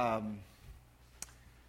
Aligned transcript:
um, 0.00 0.38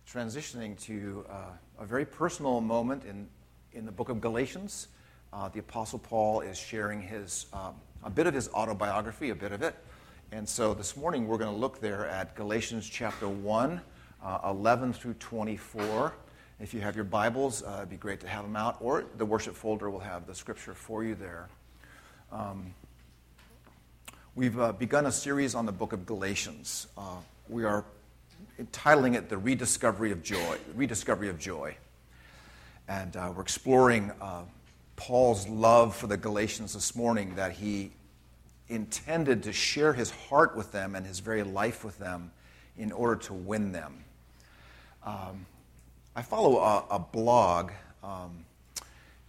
transitioning 0.09 0.80
to 0.83 1.26
uh, 1.30 1.33
a 1.80 1.85
very 1.85 2.06
personal 2.06 2.61
moment 2.61 3.04
in, 3.04 3.27
in 3.73 3.85
the 3.85 3.92
book 3.92 4.10
of 4.10 4.21
Galatians. 4.21 4.88
Uh, 5.34 5.50
the 5.50 5.60
Apostle 5.60 6.00
Paul 6.00 6.41
is 6.41 6.57
sharing 6.57 7.02
his, 7.02 7.47
um, 7.54 7.75
a 8.04 8.09
bit 8.09 8.28
of 8.28 8.33
his 8.33 8.47
autobiography, 8.49 9.29
a 9.29 9.36
bit 9.36 9.52
of 9.52 9.62
it. 9.62 9.75
And 10.31 10.47
so 10.47 10.73
this 10.73 10.96
morning 10.96 11.28
we're 11.28 11.38
going 11.38 11.54
to 11.54 11.59
look 11.59 11.81
there 11.81 12.07
at 12.07 12.36
Galatians 12.36 12.88
chapter 12.89 13.28
1, 13.28 13.81
uh, 14.23 14.39
11 14.45 14.93
through 14.93 15.16
24. 15.16 16.13
If 16.61 16.73
you 16.73 16.79
have 16.79 16.95
your 16.95 17.05
Bibles, 17.05 17.63
uh, 17.63 17.77
it'd 17.79 17.89
be 17.89 17.98
great 17.98 18.21
to 18.21 18.27
have 18.27 18.43
them 18.43 18.55
out, 18.55 18.77
or 18.79 19.05
the 19.18 19.25
worship 19.25 19.55
folder 19.55 19.89
will 19.89 20.00
have 20.00 20.25
the 20.25 20.36
scripture 20.36 20.73
for 20.73 21.04
you 21.04 21.16
there. 21.16 21.50
Um, 22.32 22.73
we've 24.36 24.57
uh, 24.57 24.71
begun 24.71 25.05
a 25.05 25.11
series 25.11 25.54
on 25.54 25.66
the 25.66 25.71
book 25.73 25.91
of 25.91 26.05
Galatians. 26.05 26.88
Uh, 26.98 27.18
we 27.50 27.66
are 27.66 27.84
entitling 28.58 29.16
it 29.16 29.30
The 29.30 29.38
Rediscovery 29.38 30.11
of 30.11 30.24
Joy. 30.24 30.57
Rediscovery 30.75 31.29
of 31.29 31.39
Joy. 31.39 31.75
And 32.88 33.15
uh, 33.15 33.31
we're 33.35 33.41
exploring 33.41 34.11
uh, 34.21 34.43
Paul's 34.95 35.48
love 35.48 35.95
for 35.95 36.07
the 36.07 36.17
Galatians 36.17 36.73
this 36.73 36.95
morning, 36.95 37.35
that 37.35 37.53
he 37.53 37.91
intended 38.70 39.43
to 39.43 39.53
share 39.53 39.93
his 39.93 40.12
heart 40.12 40.55
with 40.55 40.71
them 40.71 40.95
and 40.95 41.05
his 41.05 41.20
very 41.20 41.43
life 41.43 41.84
with 41.84 41.98
them 41.98 42.31
in 42.77 42.91
order 42.91 43.15
to 43.15 43.34
win 43.34 43.71
them. 43.71 44.03
Um, 45.05 45.45
I 46.15 46.21
follow 46.21 46.59
a, 46.59 46.85
a 46.91 46.99
blog, 46.99 47.71
um, 48.03 48.45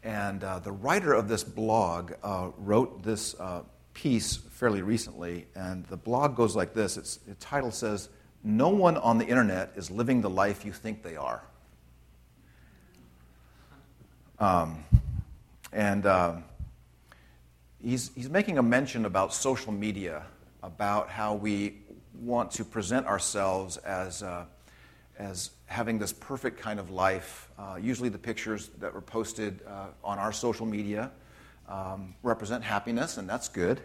and 0.02 0.42
uh, 0.42 0.58
the 0.58 0.72
writer 0.72 1.12
of 1.12 1.28
this 1.28 1.44
blog 1.44 2.12
uh, 2.22 2.50
wrote 2.58 3.02
this 3.02 3.34
uh, 3.38 3.62
piece 3.94 4.36
fairly 4.36 4.83
recently, 4.83 5.47
and 5.55 5.84
the 5.86 5.97
blog 5.97 6.36
goes 6.36 6.56
like 6.56 6.74
this. 6.74 6.97
It's, 6.97 7.16
the 7.16 7.34
title 7.34 7.70
says, 7.70 8.08
No 8.45 8.69
one 8.69 8.96
on 8.96 9.19
the 9.19 9.27
internet 9.27 9.73
is 9.77 9.91
living 9.91 10.20
the 10.20 10.30
life 10.30 10.64
you 10.64 10.73
think 10.73 11.02
they 11.02 11.16
are. 11.16 11.42
Um, 14.41 14.84
and 15.72 16.05
uh, 16.05 16.34
he's, 17.81 18.11
he's 18.14 18.28
making 18.28 18.58
a 18.58 18.62
mention 18.62 19.05
about 19.05 19.33
social 19.33 19.72
media, 19.72 20.25
about 20.62 21.08
how 21.08 21.34
we 21.34 21.78
want 22.20 22.50
to 22.53 22.64
present 22.64 23.06
ourselves 23.06 23.77
as, 23.78 24.22
uh, 24.22 24.44
as 25.19 25.50
having 25.66 25.98
this 25.98 26.12
perfect 26.12 26.59
kind 26.61 26.81
of 26.81 26.91
life. 26.91 27.48
Uh, 27.56 27.78
usually, 27.81 28.09
the 28.09 28.19
pictures 28.19 28.70
that 28.81 28.92
were 28.92 29.00
posted 29.00 29.61
uh, 29.66 29.86
on 30.03 30.19
our 30.19 30.33
social 30.33 30.66
media 30.66 31.11
um, 31.69 32.14
represent 32.22 32.64
happiness, 32.64 33.16
and 33.16 33.28
that's 33.28 33.48
good. 33.48 33.81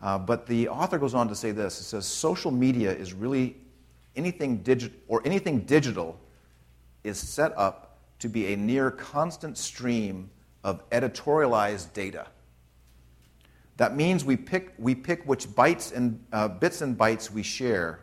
Uh, 0.00 0.16
but 0.18 0.46
the 0.46 0.68
author 0.68 0.98
goes 0.98 1.14
on 1.14 1.28
to 1.28 1.34
say 1.34 1.50
this: 1.50 1.80
it 1.80 1.84
says 1.84 2.06
social 2.06 2.50
media 2.50 2.92
is 2.92 3.12
really 3.12 3.56
anything 4.16 4.58
digital 4.58 4.96
or 5.08 5.22
anything 5.24 5.60
digital 5.60 6.18
is 7.04 7.18
set 7.18 7.56
up 7.56 7.98
to 8.18 8.28
be 8.28 8.52
a 8.52 8.56
near 8.56 8.90
constant 8.90 9.58
stream 9.58 10.30
of 10.64 10.88
editorialized 10.90 11.92
data. 11.92 12.26
That 13.76 13.94
means 13.94 14.24
we 14.24 14.36
pick, 14.36 14.74
we 14.78 14.94
pick 14.94 15.26
which 15.26 15.46
bytes 15.46 15.94
and 15.94 16.24
uh, 16.32 16.48
bits 16.48 16.80
and 16.80 16.96
bytes 16.96 17.30
we 17.30 17.42
share. 17.42 18.00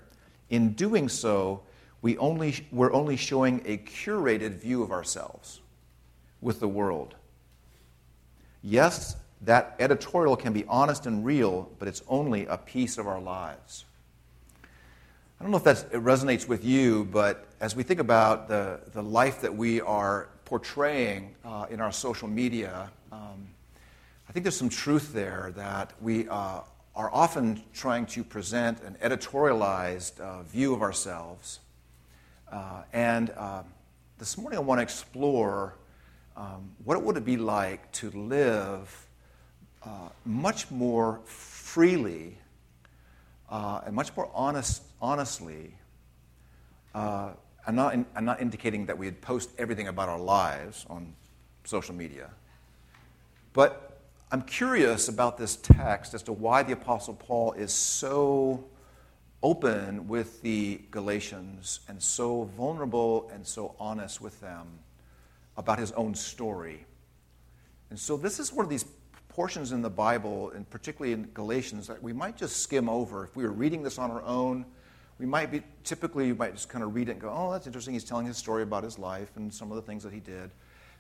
In 0.50 0.74
doing 0.74 1.10
so, 1.10 1.64
we 2.02 2.18
only, 2.18 2.68
we're 2.72 2.94
only 2.94 3.16
showing 3.16 3.62
a 3.66 3.78
curated 3.78 4.56
view 4.56 4.84
of 4.84 4.92
ourselves 4.92 5.62
with 6.42 6.60
the 6.60 6.68
world. 6.68 7.16
Yes, 8.62 9.16
that 9.42 9.76
editorial 9.80 10.36
can 10.36 10.54
be 10.54 10.64
honest 10.66 11.06
and 11.06 11.26
real, 11.26 11.72
but 11.80 11.88
it's 11.88 12.04
only 12.08 12.46
a 12.46 12.58
piece 12.58 12.98
of 12.98 13.08
our 13.08 13.20
lives. 13.20 13.86
I 15.40 15.44
don't 15.44 15.52
know 15.52 15.58
if 15.58 15.64
that 15.64 15.92
resonates 15.92 16.48
with 16.48 16.64
you, 16.64 17.06
but 17.06 17.48
as 17.60 17.76
we 17.76 17.84
think 17.84 18.00
about 18.00 18.48
the, 18.48 18.80
the 18.94 19.02
life 19.02 19.42
that 19.42 19.54
we 19.54 19.82
are 19.82 20.30
portraying 20.46 21.36
uh, 21.44 21.66
in 21.70 21.82
our 21.82 21.92
social 21.92 22.28
media, 22.28 22.90
um, 23.12 23.48
I 24.30 24.32
think 24.32 24.44
there's 24.44 24.56
some 24.56 24.70
truth 24.70 25.12
there 25.12 25.52
that 25.58 25.92
we 26.02 26.30
uh, 26.30 26.62
are 26.96 27.10
often 27.12 27.62
trying 27.74 28.06
to 28.06 28.24
present 28.24 28.82
an 28.84 28.96
editorialized 29.02 30.20
uh, 30.20 30.44
view 30.44 30.74
of 30.74 30.82
ourselves. 30.82 31.60
Uh, 32.50 32.84
and 32.94 33.32
uh, 33.32 33.64
this 34.20 34.38
morning 34.38 34.60
I 34.60 34.62
want 34.62 34.80
to 34.80 34.84
explore 34.84 35.76
um, 36.38 36.72
what 36.86 36.96
it 36.96 37.04
would 37.04 37.26
be 37.26 37.38
like 37.38 37.92
to 37.94 38.12
live 38.12 39.08
uh, 39.84 40.10
much 40.26 40.72
more 40.72 41.20
freely 41.26 42.38
and 43.52 43.96
much 43.96 44.16
more 44.16 44.32
honest, 44.34 44.82
honestly. 45.04 45.76
Uh, 46.96 47.32
I'm, 47.68 47.76
not 47.76 47.94
in, 47.94 48.06
I'm 48.16 48.26
not 48.26 48.42
indicating 48.42 48.86
that 48.88 48.98
we'd 48.98 49.22
post 49.22 49.50
everything 49.58 49.90
about 49.90 50.10
our 50.10 50.20
lives 50.20 50.86
on 50.90 51.14
social 51.66 51.94
media, 51.94 52.30
but 53.52 54.00
I'm 54.32 54.42
curious 54.42 55.10
about 55.10 55.38
this 55.38 55.58
text 55.58 56.14
as 56.14 56.24
to 56.24 56.34
why 56.34 56.64
the 56.64 56.74
Apostle 56.74 57.14
Paul 57.14 57.52
is 57.52 57.72
so 57.72 58.64
open 59.44 60.08
with 60.08 60.42
the 60.42 60.82
Galatians 60.90 61.82
and 61.88 62.02
so 62.02 62.46
vulnerable 62.58 63.30
and 63.34 63.46
so 63.46 63.76
honest 63.80 64.22
with 64.22 64.40
them 64.40 64.68
about 65.58 65.78
his 65.78 65.92
own 65.92 66.16
story. 66.16 66.86
And 67.90 68.00
so, 68.00 68.18
this 68.18 68.40
is 68.40 68.52
one 68.52 68.66
of 68.66 68.70
these 68.70 68.86
portions 69.30 69.72
in 69.72 69.82
the 69.82 69.90
Bible, 69.90 70.52
and 70.52 70.68
particularly 70.70 71.14
in 71.14 71.30
Galatians, 71.34 71.88
that 71.88 72.02
we 72.02 72.14
might 72.14 72.38
just 72.38 72.58
skim 72.58 72.90
over. 72.90 73.26
If 73.26 73.36
we 73.36 73.44
were 73.44 73.52
reading 73.52 73.84
this 73.84 74.00
on 74.00 74.10
our 74.10 74.24
own, 74.24 74.66
we 75.24 75.30
might 75.30 75.50
be 75.50 75.62
typically 75.86 76.28
you 76.28 76.36
might 76.36 76.54
just 76.54 76.68
kind 76.68 76.84
of 76.84 76.94
read 76.94 77.08
it 77.08 77.14
and 77.14 77.22
go, 77.22 77.34
"Oh, 77.34 77.50
that's 77.54 77.66
interesting." 77.66 77.94
He's 77.94 78.04
telling 78.04 78.26
his 78.26 78.36
story 78.36 78.62
about 78.62 78.84
his 78.84 79.00
life 79.00 79.38
and 79.38 79.54
some 79.54 79.72
of 79.72 79.78
the 79.78 79.82
things 79.82 80.04
that 80.04 80.12
he 80.12 80.20
did. 80.20 80.52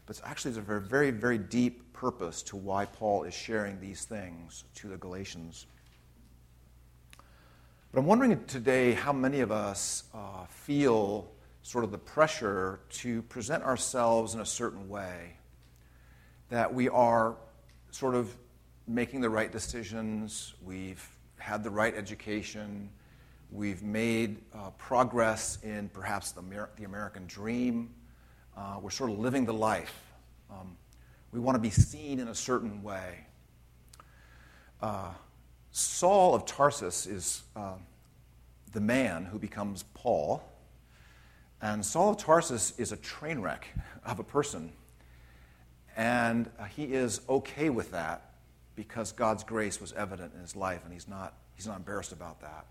But 0.06 0.22
actually, 0.24 0.52
there's 0.52 0.66
a 0.66 0.66
very, 0.66 0.80
very, 0.80 1.12
very 1.12 1.38
deep 1.38 1.92
purpose 1.92 2.42
to 2.44 2.56
why 2.56 2.86
Paul 2.86 3.24
is 3.24 3.34
sharing 3.34 3.82
these 3.82 4.06
things 4.06 4.64
to 4.76 4.88
the 4.88 4.96
Galatians. 4.96 5.66
But 7.92 8.00
I'm 8.00 8.06
wondering 8.06 8.42
today 8.46 8.94
how 8.94 9.12
many 9.12 9.42
of 9.42 9.52
us 9.52 10.06
uh, 10.14 10.46
feel 10.46 11.30
sort 11.62 11.84
of 11.84 11.92
the 11.92 11.98
pressure 11.98 12.80
to 12.92 13.24
present 13.24 13.62
ourselves 13.64 14.36
in 14.36 14.40
a 14.40 14.46
certain 14.46 14.88
way, 14.88 15.36
that 16.48 16.74
we 16.74 16.88
are 16.88 17.36
sort 17.92 18.16
of 18.16 18.34
making 18.88 19.20
the 19.20 19.30
right 19.30 19.52
decisions, 19.52 20.54
we've 20.64 21.06
had 21.40 21.62
the 21.62 21.70
right 21.70 21.94
education, 21.94 22.90
we've 23.54 23.84
made 23.84 24.38
uh, 24.54 24.72
progress 24.72 25.60
in 25.62 25.88
perhaps 25.90 26.32
the, 26.32 26.42
Amer- 26.42 26.72
the 26.76 26.86
American 26.86 27.28
dream. 27.28 27.94
Uh, 28.58 28.80
we're 28.82 28.90
sort 28.90 29.12
of 29.12 29.20
living 29.20 29.46
the 29.46 29.54
life. 29.54 29.94
Um, 30.50 30.76
we 31.32 31.40
want 31.40 31.56
to 31.56 31.62
be 31.62 31.70
seen 31.70 32.20
in 32.20 32.28
a 32.28 32.36
certain 32.36 32.82
way. 32.82 33.28
Uh, 34.82 35.12
Saul 35.72 36.34
of 36.34 36.46
Tarsus 36.46 37.06
is 37.06 37.44
uh, 37.56 37.76
the 38.72 38.82
man 38.82 39.26
who 39.26 39.38
becomes 39.38 39.84
Paul. 39.94 40.44
And 41.62 41.86
Saul 41.86 42.10
of 42.10 42.18
Tarsus 42.18 42.74
is 42.80 42.92
a 42.92 42.98
train 42.98 43.40
wreck 43.40 43.68
of 44.04 44.20
a 44.20 44.24
person. 44.24 44.74
And 45.96 46.50
he 46.76 46.86
is 46.86 47.22
okay 47.30 47.70
with 47.70 47.92
that 47.92 48.32
because 48.76 49.12
God's 49.12 49.44
grace 49.44 49.80
was 49.80 49.94
evident 49.94 50.34
in 50.34 50.42
his 50.42 50.56
life, 50.56 50.82
and 50.84 50.92
he's 50.92 51.08
not, 51.08 51.36
he's 51.56 51.68
not 51.68 51.78
embarrassed 51.78 52.12
about 52.12 52.42
that. 52.42 52.66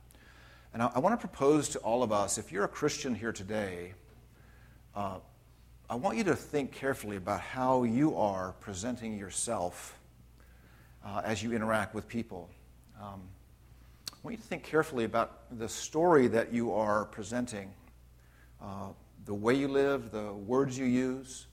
And 0.73 0.83
I, 0.83 0.91
I 0.95 0.99
want 0.99 1.19
to 1.19 1.27
propose 1.27 1.69
to 1.71 1.79
all 1.81 2.03
of 2.03 2.13
us 2.13 2.39
if 2.39 2.51
you're 2.51 2.65
a 2.65 2.69
Christian 2.69 3.15
here 3.15 3.33
today, 3.33 3.93
uh, 4.95 5.19
I 5.91 5.95
want 5.95 6.17
you 6.17 6.25
to 6.25 6.37
think 6.37 6.73
carefully 6.73 7.17
about 7.17 7.41
how 7.41 7.83
you 7.83 8.17
are 8.17 8.55
presenting 8.61 9.19
yourself 9.19 9.99
uh, 11.05 11.21
as 11.25 11.43
you 11.43 11.53
interact 11.53 11.95
with 11.95 12.09
people. 12.09 12.49
Um, 13.01 13.21
I 14.13 14.17
want 14.23 14.37
you 14.37 14.43
to 14.43 14.49
think 14.49 14.63
carefully 14.63 15.05
about 15.05 15.59
the 15.59 15.69
story 15.69 16.29
that 16.29 16.53
you 16.53 16.73
are 16.73 17.05
presenting, 17.05 17.71
uh, 18.63 18.89
the 19.27 19.35
way 19.35 19.55
you 19.55 19.69
live, 19.69 20.11
the 20.13 20.33
words 20.33 20.79
you 20.79 20.87
use. 20.87 21.47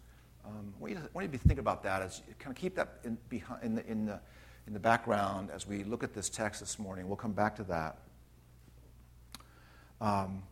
Um, 0.45 0.73
I, 0.77 0.81
want 0.81 0.93
you 0.93 0.99
to, 0.99 1.03
I 1.03 1.09
want 1.13 1.31
you 1.31 1.37
to 1.37 1.47
think 1.47 1.59
about 1.59 1.83
that 1.83 2.01
as 2.01 2.21
kind 2.37 2.55
of 2.55 2.61
keep 2.61 2.75
that 2.75 2.99
in, 3.03 3.17
behind, 3.27 3.63
in, 3.63 3.75
the, 3.75 3.85
in, 3.87 4.05
the, 4.05 4.19
in 4.67 4.73
the 4.73 4.79
background 4.79 5.49
as 5.53 5.67
we 5.67 5.83
look 5.83 6.03
at 6.03 6.13
this 6.13 6.29
text 6.29 6.61
this 6.61 6.79
morning. 6.79 7.07
We'll 7.07 7.17
come 7.17 7.33
back 7.33 7.55
to 7.57 7.63
that. 7.63 7.97
Um, 10.01 10.43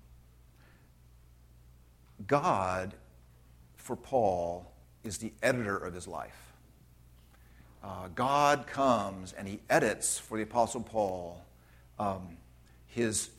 God 2.26 2.94
for 3.76 3.96
Paul 3.96 4.72
is 5.04 5.18
the 5.18 5.32
editor 5.42 5.78
of 5.78 5.94
his 5.94 6.08
life. 6.08 6.54
Uh, 7.84 8.10
God 8.14 8.68
comes 8.68 9.34
and 9.34 9.48
he 9.48 9.60
edits 9.70 10.18
for 10.18 10.38
the 10.38 10.44
Apostle 10.44 10.82
Paul 10.82 11.46
um, 12.00 12.38
his, 12.88 13.30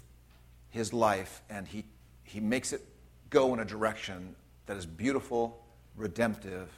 his 0.70 0.92
life 0.92 1.42
and 1.50 1.66
he, 1.66 1.84
he 2.22 2.40
makes 2.40 2.72
it 2.72 2.82
go 3.30 3.52
in 3.52 3.60
a 3.60 3.64
direction 3.64 4.34
that 4.66 4.76
is 4.76 4.86
beautiful, 4.86 5.62
redemptive, 5.96 6.70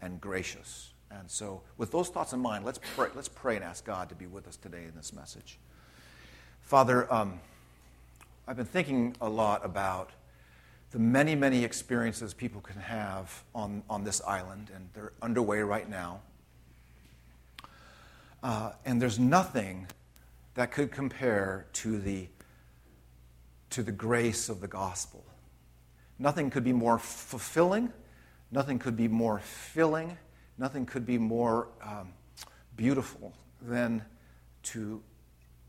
and 0.00 0.20
gracious. 0.20 0.92
And 1.10 1.30
so, 1.30 1.62
with 1.76 1.90
those 1.90 2.08
thoughts 2.08 2.32
in 2.32 2.40
mind, 2.40 2.64
let's 2.64 2.80
pray, 2.94 3.08
let's 3.14 3.28
pray 3.28 3.56
and 3.56 3.64
ask 3.64 3.84
God 3.84 4.08
to 4.08 4.14
be 4.14 4.26
with 4.26 4.48
us 4.48 4.56
today 4.56 4.84
in 4.84 4.94
this 4.96 5.12
message. 5.12 5.58
Father, 6.62 7.12
um, 7.12 7.40
I've 8.46 8.56
been 8.56 8.66
thinking 8.66 9.14
a 9.20 9.28
lot 9.28 9.64
about 9.64 10.10
the 10.90 10.98
many, 10.98 11.36
many 11.36 11.62
experiences 11.62 12.34
people 12.34 12.60
can 12.60 12.80
have 12.80 13.44
on, 13.54 13.84
on 13.88 14.02
this 14.02 14.20
island, 14.22 14.70
and 14.74 14.88
they're 14.94 15.12
underway 15.22 15.60
right 15.60 15.88
now. 15.88 16.20
Uh, 18.42 18.72
and 18.84 19.00
there's 19.00 19.20
nothing 19.20 19.86
that 20.54 20.72
could 20.72 20.90
compare 20.90 21.66
to 21.74 21.98
the, 22.00 22.26
to 23.70 23.82
the 23.84 23.92
grace 23.92 24.48
of 24.48 24.60
the 24.60 24.66
gospel. 24.66 25.24
Nothing 26.18 26.50
could 26.50 26.64
be 26.64 26.72
more 26.72 26.98
fulfilling, 26.98 27.92
nothing 28.50 28.78
could 28.80 28.96
be 28.96 29.06
more 29.06 29.38
filling, 29.38 30.18
nothing 30.58 30.84
could 30.84 31.06
be 31.06 31.16
more 31.16 31.68
um, 31.80 32.12
beautiful 32.76 33.32
than 33.62 34.04
to 34.64 35.00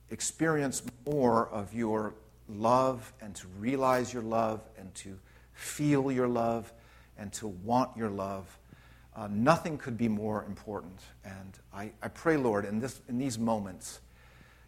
experience 0.10 0.82
more 1.06 1.50
of 1.50 1.72
your 1.72 2.16
love 2.54 3.14
and 3.22 3.36
to 3.36 3.48
realize 3.60 4.14
your 4.14 4.24
love 4.24 4.62
and 4.78 4.94
to 4.96 5.18
feel 5.54 6.12
your 6.12 6.28
love 6.28 6.72
and 7.18 7.32
to 7.34 7.48
want 7.48 7.96
your 7.98 8.10
love. 8.10 8.58
Uh, 9.16 9.28
nothing 9.32 9.78
could 9.78 9.98
be 9.98 10.08
more 10.08 10.44
important. 10.46 11.00
And 11.24 11.60
I, 11.74 11.92
I 12.02 12.08
pray, 12.08 12.38
Lord, 12.38 12.66
in, 12.66 12.80
this, 12.80 13.00
in 13.08 13.18
these 13.18 13.38
moments, 13.38 14.00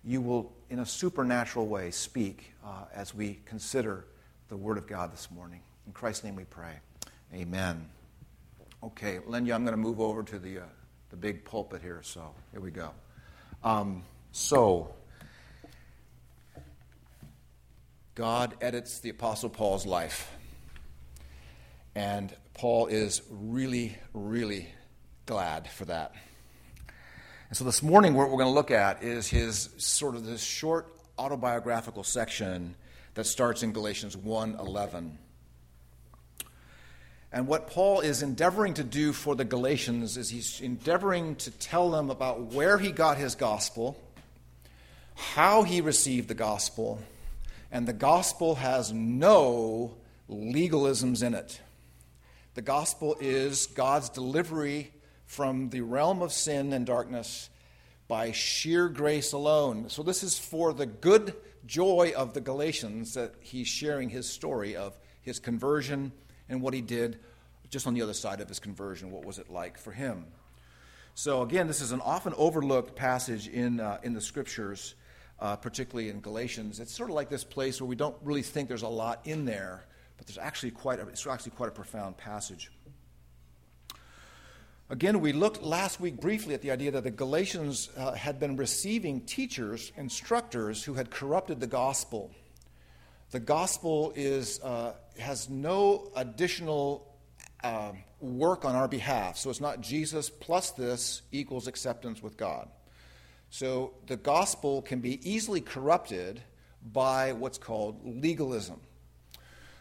you 0.04 0.22
will, 0.22 0.54
in 0.70 0.80
a 0.80 0.86
supernatural 0.86 1.68
way, 1.68 1.90
speak 1.90 2.54
uh, 2.64 2.86
as 2.94 3.16
we 3.16 3.40
consider 3.46 4.06
the 4.50 4.56
Word 4.56 4.78
of 4.78 4.86
God 4.86 5.12
this 5.12 5.32
morning. 5.32 5.62
In 5.88 5.94
Christ's 5.94 6.24
name 6.24 6.36
we 6.36 6.44
pray. 6.44 6.74
Amen. 7.34 7.88
Okay, 8.84 9.18
Lenya, 9.28 9.56
I'm 9.56 9.64
going 9.64 9.74
to 9.74 9.78
move 9.78 10.00
over 10.00 10.22
to 10.22 10.38
the, 10.38 10.60
uh, 10.60 10.64
the 11.10 11.16
big 11.16 11.44
pulpit 11.44 11.82
here, 11.82 12.02
so 12.04 12.30
here 12.52 12.62
we 12.62 12.70
go. 12.70 12.92
Um, 13.64 14.04
so, 14.32 14.94
God 18.16 18.56
edits 18.62 19.00
the 19.00 19.10
Apostle 19.10 19.50
Paul's 19.50 19.86
life. 19.86 20.32
And 21.96 22.34
Paul 22.54 22.88
is 22.88 23.22
really, 23.30 23.98
really 24.14 24.70
glad 25.26 25.68
for 25.68 25.84
that. 25.86 26.14
And 27.50 27.58
so 27.58 27.66
this 27.66 27.84
morning, 27.84 28.14
what 28.14 28.30
we're 28.30 28.38
going 28.38 28.50
to 28.50 28.56
look 28.56 28.72
at 28.72 29.04
is 29.04 29.28
his 29.28 29.70
sort 29.78 30.16
of 30.16 30.26
this 30.26 30.42
short 30.42 30.88
autobiographical 31.20 32.06
section 32.06 32.76
that 33.16 33.26
starts 33.26 33.64
in 33.64 33.74
Galatians 33.74 34.16
1:11. 34.16 35.18
And 37.34 37.48
what 37.48 37.68
Paul 37.68 38.00
is 38.00 38.22
endeavoring 38.22 38.76
to 38.76 38.84
do 38.86 39.12
for 39.12 39.36
the 39.36 39.44
Galatians 39.44 40.16
is 40.16 40.30
he's 40.30 40.62
endeavoring 40.62 41.36
to 41.38 41.52
tell 41.52 41.92
them 41.92 42.10
about 42.10 42.54
where 42.54 42.78
he 42.78 42.94
got 42.94 43.18
his 43.18 43.36
gospel, 43.36 44.02
how 45.16 45.64
he 45.64 45.82
received 45.82 46.30
the 46.30 46.34
gospel, 46.34 47.02
and 47.76 47.86
the 47.86 47.92
gospel 47.92 48.56
has 48.56 48.94
no 48.94 49.98
legalisms 50.30 51.22
in 51.22 51.34
it. 51.34 51.60
The 52.54 52.62
gospel 52.62 53.18
is 53.20 53.66
God's 53.66 54.08
delivery 54.08 54.94
from 55.26 55.72
the 55.72 55.82
realm 55.82 56.22
of 56.22 56.32
sin 56.32 56.72
and 56.72 56.86
darkness 56.86 57.50
by 58.08 58.32
sheer 58.32 58.88
grace 58.88 59.34
alone. 59.34 59.90
So, 59.90 60.04
this 60.04 60.24
is 60.24 60.40
for 60.40 60.72
the 60.72 60.86
good 60.86 61.36
joy 61.66 62.14
of 62.16 62.34
the 62.34 62.40
Galatians 62.40 63.16
that 63.16 63.34
he's 63.42 63.68
sharing 63.68 64.08
his 64.08 64.30
story 64.30 64.78
of 64.78 64.98
his 65.22 65.40
conversion 65.40 66.14
and 66.48 66.62
what 66.62 66.74
he 66.74 66.80
did 66.80 67.20
just 67.70 67.88
on 67.88 67.94
the 67.94 68.04
other 68.04 68.14
side 68.14 68.40
of 68.40 68.48
his 68.48 68.62
conversion. 68.62 69.12
What 69.12 69.26
was 69.26 69.38
it 69.38 69.52
like 69.52 69.78
for 69.78 69.92
him? 69.92 70.28
So, 71.14 71.42
again, 71.42 71.68
this 71.68 71.82
is 71.82 71.92
an 71.92 72.00
often 72.00 72.34
overlooked 72.38 72.96
passage 72.96 73.50
in, 73.50 73.82
uh, 73.82 74.00
in 74.02 74.14
the 74.14 74.22
scriptures 74.22 74.96
uh, 75.40 75.56
particularly 75.56 76.10
in 76.10 76.22
Galatians. 76.22 76.80
It's 76.80 76.94
sort 76.94 77.10
of 77.10 77.16
like 77.16 77.30
this 77.30 77.44
place 77.44 77.82
where 77.82 77.88
we 77.88 77.96
don't 77.96 78.16
really 78.24 78.42
think 78.42 78.68
there's 78.68 78.82
a 78.84 78.88
lot 78.88 79.22
in 79.26 79.46
there, 79.46 79.86
but 80.18 80.28
there's 80.28 80.38
actually 80.38 80.72
quite 80.72 81.00
a, 81.00 81.08
it's 81.08 81.26
actually 81.28 81.52
quite 81.52 81.70
a 81.70 81.74
profound 81.74 82.18
passage. 82.18 82.72
Again, 84.88 85.20
we 85.20 85.34
looked 85.34 85.64
last 85.64 86.00
week 86.00 86.22
briefly 86.22 86.54
at 86.54 86.62
the 86.62 86.70
idea 86.70 86.92
that 86.92 87.04
the 87.04 87.12
Galatians 87.12 87.90
uh, 87.98 88.12
had 88.12 88.40
been 88.40 88.56
receiving 88.56 89.22
teachers, 89.22 89.92
instructors 89.98 90.84
who 90.84 90.94
had 90.94 91.10
corrupted 91.10 91.60
the 91.60 91.68
gospel. 91.68 92.32
The 93.32 93.40
gospel 93.40 94.14
is, 94.16 94.62
uh, 94.62 94.94
has 95.18 95.50
no 95.50 96.12
additional 96.16 97.16
uh, 97.64 97.94
work 98.20 98.64
on 98.64 98.76
our 98.76 98.88
behalf. 98.88 99.38
So 99.38 99.50
it's 99.50 99.60
not 99.60 99.82
Jesus 99.82 100.30
plus 100.30 100.70
this 100.72 101.24
equals 101.32 101.68
acceptance 101.68 102.22
with 102.22 102.38
God. 102.38 102.70
So 103.58 103.94
the 104.08 104.18
gospel 104.18 104.82
can 104.82 105.00
be 105.00 105.18
easily 105.24 105.62
corrupted 105.62 106.42
by 106.92 107.32
what's 107.32 107.58
called 107.58 108.02
legalism. 108.04 108.82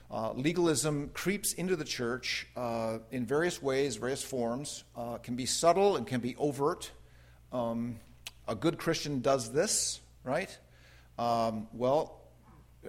Uh, 0.09 0.33
legalism 0.35 1.11
creeps 1.13 1.55
into 1.55 1.75
the 1.75 1.85
church 1.85 2.47
uh, 2.57 2.99
in 3.11 3.27
various 3.27 3.61
ways, 3.61 3.97
various 3.97 4.23
forms. 4.23 4.85
Uh, 4.97 5.17
can 5.17 5.35
be 5.35 5.45
subtle 5.45 5.97
and 5.97 6.07
can 6.07 6.21
be 6.21 6.37
overt. 6.37 6.93
Um, 7.53 7.99
a 8.47 8.55
good 8.55 8.79
Christian 8.79 9.21
does 9.21 9.51
this, 9.51 10.01
right? 10.23 10.57
Um, 11.19 11.67
well, 11.73 12.21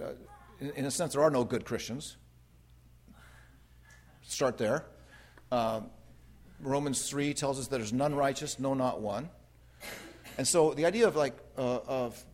uh, 0.00 0.10
in, 0.60 0.70
in, 0.70 0.84
a 0.84 0.90
sense, 0.92 1.14
there 1.14 1.22
are 1.22 1.32
no 1.32 1.42
good 1.42 1.64
Christians. 1.64 2.16
Start 4.22 4.56
there. 4.56 4.86
Uh, 5.50 5.80
Romans 6.60 7.10
3 7.10 7.34
tells 7.34 7.58
us 7.58 7.66
that 7.66 7.76
there's 7.76 7.92
none 7.92 8.14
righteous, 8.14 8.60
no, 8.60 8.72
not 8.72 9.00
one. 9.00 9.30
And 10.38 10.46
so 10.46 10.74
the 10.74 10.84
idea 10.84 11.08
of 11.08 11.16
like 11.16 11.34
uh, 11.56 11.80
of 11.86 12.24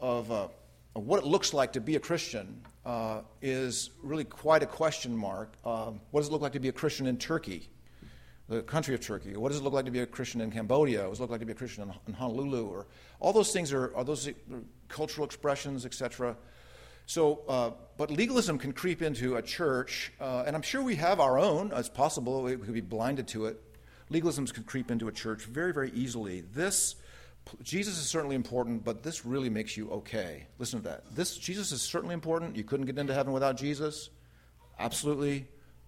of, 0.00 0.32
uh, 0.32 0.48
what 0.94 1.22
it 1.22 1.26
looks 1.26 1.54
like 1.54 1.74
to 1.74 1.80
be 1.80 1.94
a 1.94 2.00
Christian 2.00 2.60
uh, 2.84 3.20
is 3.40 3.90
really 4.02 4.24
quite 4.24 4.64
a 4.64 4.66
question 4.66 5.16
mark. 5.16 5.54
Um, 5.64 6.00
what 6.10 6.20
does 6.20 6.28
it 6.28 6.32
look 6.32 6.42
like 6.42 6.52
to 6.54 6.60
be 6.60 6.68
a 6.68 6.72
Christian 6.72 7.06
in 7.06 7.18
Turkey, 7.18 7.70
the 8.48 8.62
country 8.62 8.96
of 8.96 9.00
Turkey? 9.00 9.36
What 9.36 9.50
does 9.50 9.60
it 9.60 9.62
look 9.62 9.72
like 9.72 9.84
to 9.84 9.92
be 9.92 10.00
a 10.00 10.06
Christian 10.06 10.40
in 10.40 10.50
Cambodia? 10.50 11.02
What 11.02 11.10
does 11.10 11.20
it 11.20 11.22
look 11.22 11.30
like 11.30 11.40
to 11.40 11.46
be 11.46 11.52
a 11.52 11.54
Christian 11.54 11.84
in, 11.84 11.94
in 12.08 12.14
Honolulu? 12.14 12.66
Or 12.66 12.88
all 13.20 13.32
those 13.32 13.52
things 13.52 13.72
are 13.72 13.94
are 13.96 14.02
those 14.02 14.28
cultural 14.88 15.24
expressions, 15.24 15.86
etc. 15.86 16.36
So, 17.06 17.42
uh, 17.48 17.70
but 17.96 18.10
legalism 18.10 18.58
can 18.58 18.72
creep 18.72 19.02
into 19.02 19.36
a 19.36 19.42
church, 19.42 20.12
uh, 20.20 20.44
and 20.46 20.56
I'm 20.56 20.62
sure 20.62 20.82
we 20.82 20.96
have 20.96 21.20
our 21.20 21.38
own. 21.38 21.72
It's 21.74 21.88
possible 21.88 22.42
we 22.42 22.56
could 22.56 22.74
be 22.74 22.80
blinded 22.80 23.28
to 23.28 23.46
it. 23.46 23.60
Legalisms 24.10 24.52
can 24.52 24.64
creep 24.64 24.90
into 24.90 25.08
a 25.08 25.12
church 25.12 25.44
very, 25.44 25.72
very 25.72 25.90
easily. 25.92 26.40
This 26.40 26.96
Jesus 27.62 27.98
is 27.98 28.08
certainly 28.08 28.36
important, 28.36 28.84
but 28.84 29.02
this 29.02 29.26
really 29.26 29.50
makes 29.50 29.76
you 29.76 29.90
okay. 29.90 30.46
Listen 30.58 30.80
to 30.80 30.88
that. 30.88 31.14
This 31.14 31.36
Jesus 31.36 31.72
is 31.72 31.82
certainly 31.82 32.14
important. 32.14 32.56
You 32.56 32.64
couldn't 32.64 32.86
get 32.86 32.98
into 32.98 33.14
heaven 33.14 33.32
without 33.32 33.56
Jesus. 33.56 34.10
Absolutely. 34.78 35.46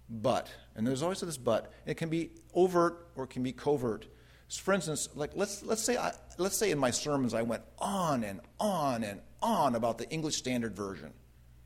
But, 0.09 0.49
and 0.75 0.85
there's 0.85 1.01
always 1.01 1.19
this 1.21 1.37
but. 1.37 1.73
It 1.85 1.95
can 1.95 2.09
be 2.09 2.31
overt 2.53 3.07
or 3.15 3.23
it 3.23 3.31
can 3.31 3.41
be 3.41 3.51
covert. 3.51 4.05
So 4.47 4.61
for 4.61 4.73
instance, 4.73 5.09
like 5.15 5.31
let's 5.33 5.63
let's 5.63 5.81
say 5.81 5.97
I, 5.97 6.13
let's 6.37 6.57
say 6.57 6.71
in 6.71 6.77
my 6.77 6.91
sermons 6.91 7.33
I 7.33 7.41
went 7.41 7.63
on 7.79 8.23
and 8.23 8.41
on 8.59 9.03
and 9.03 9.21
on 9.41 9.75
about 9.75 9.97
the 9.97 10.09
English 10.09 10.35
Standard 10.35 10.75
Version, 10.75 11.11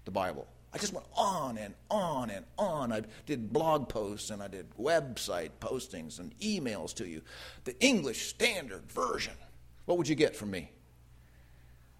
the 0.05 0.11
Bible. 0.11 0.47
I 0.71 0.77
just 0.77 0.93
went 0.93 1.07
on 1.15 1.57
and 1.57 1.73
on 1.89 2.29
and 2.29 2.45
on. 2.57 2.93
I 2.93 3.01
did 3.25 3.51
blog 3.51 3.89
posts 3.89 4.29
and 4.29 4.41
I 4.41 4.47
did 4.47 4.69
website 4.79 5.49
postings 5.59 6.19
and 6.19 6.37
emails 6.39 6.93
to 6.95 7.07
you. 7.07 7.21
The 7.63 7.77
English 7.83 8.27
Standard 8.27 8.89
Version 8.91 9.33
what 9.89 9.97
would 9.97 10.07
you 10.07 10.13
get 10.13 10.35
from 10.35 10.51
me? 10.51 10.69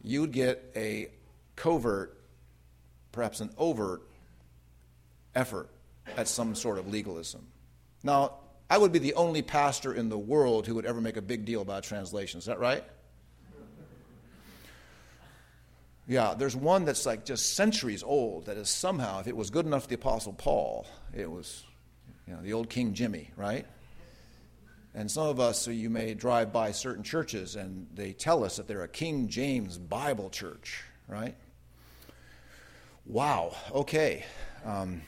You 0.04 0.22
would 0.22 0.32
get 0.32 0.64
a 0.76 1.08
covert, 1.56 2.16
perhaps 3.12 3.40
an 3.40 3.50
overt 3.58 4.04
effort 5.34 5.72
at 6.16 6.28
some 6.28 6.54
sort 6.54 6.78
of 6.78 6.88
legalism. 6.88 7.48
Now, 8.04 8.34
I 8.70 8.78
would 8.78 8.92
be 8.92 9.00
the 9.00 9.16
only 9.16 9.42
pastor 9.42 9.92
in 9.92 10.08
the 10.10 10.20
world 10.20 10.68
who 10.68 10.76
would 10.76 10.86
ever 10.86 11.02
make 11.02 11.18
a 11.18 11.22
big 11.24 11.46
deal 11.46 11.64
about 11.64 11.82
translation. 11.82 12.38
Is 12.38 12.46
that 12.46 12.60
right? 12.60 12.84
Yeah, 16.08 16.36
there's 16.38 16.56
one 16.56 16.86
that's 16.86 17.08
like 17.08 17.26
just 17.26 17.56
centuries 17.56 18.04
old 18.04 18.46
that 18.46 18.58
is 18.58 18.70
somehow, 18.70 19.20
if 19.22 19.28
it 19.28 19.36
was 19.36 19.50
good 19.50 19.66
enough 19.66 19.82
for 19.84 19.90
the 19.90 19.96
Apostle 19.96 20.34
Paul, 20.34 20.86
it 21.12 21.30
was, 21.30 21.66
you 22.28 22.36
know, 22.36 22.42
the 22.44 22.54
old 22.54 22.70
King 22.70 22.94
Jimmy, 22.94 23.32
right? 23.36 23.66
And 25.00 25.10
some 25.10 25.28
of 25.28 25.40
us, 25.40 25.58
so 25.58 25.72
you 25.72 25.90
may 25.90 26.14
drive 26.14 26.52
by 26.52 26.74
certain 26.74 27.04
churches 27.04 27.56
and 27.56 27.88
they 27.96 28.12
tell 28.12 28.44
us 28.44 28.58
that 28.58 28.68
they're 28.68 28.84
a 28.84 28.88
King 28.90 29.30
James 29.30 29.78
Bible 29.78 30.30
church, 30.30 30.84
right? 31.08 31.36
Wow, 33.06 33.56
okay. 33.72 34.26
Um, 34.66 35.02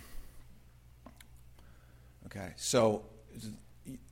okay, 2.28 2.54
so 2.56 3.04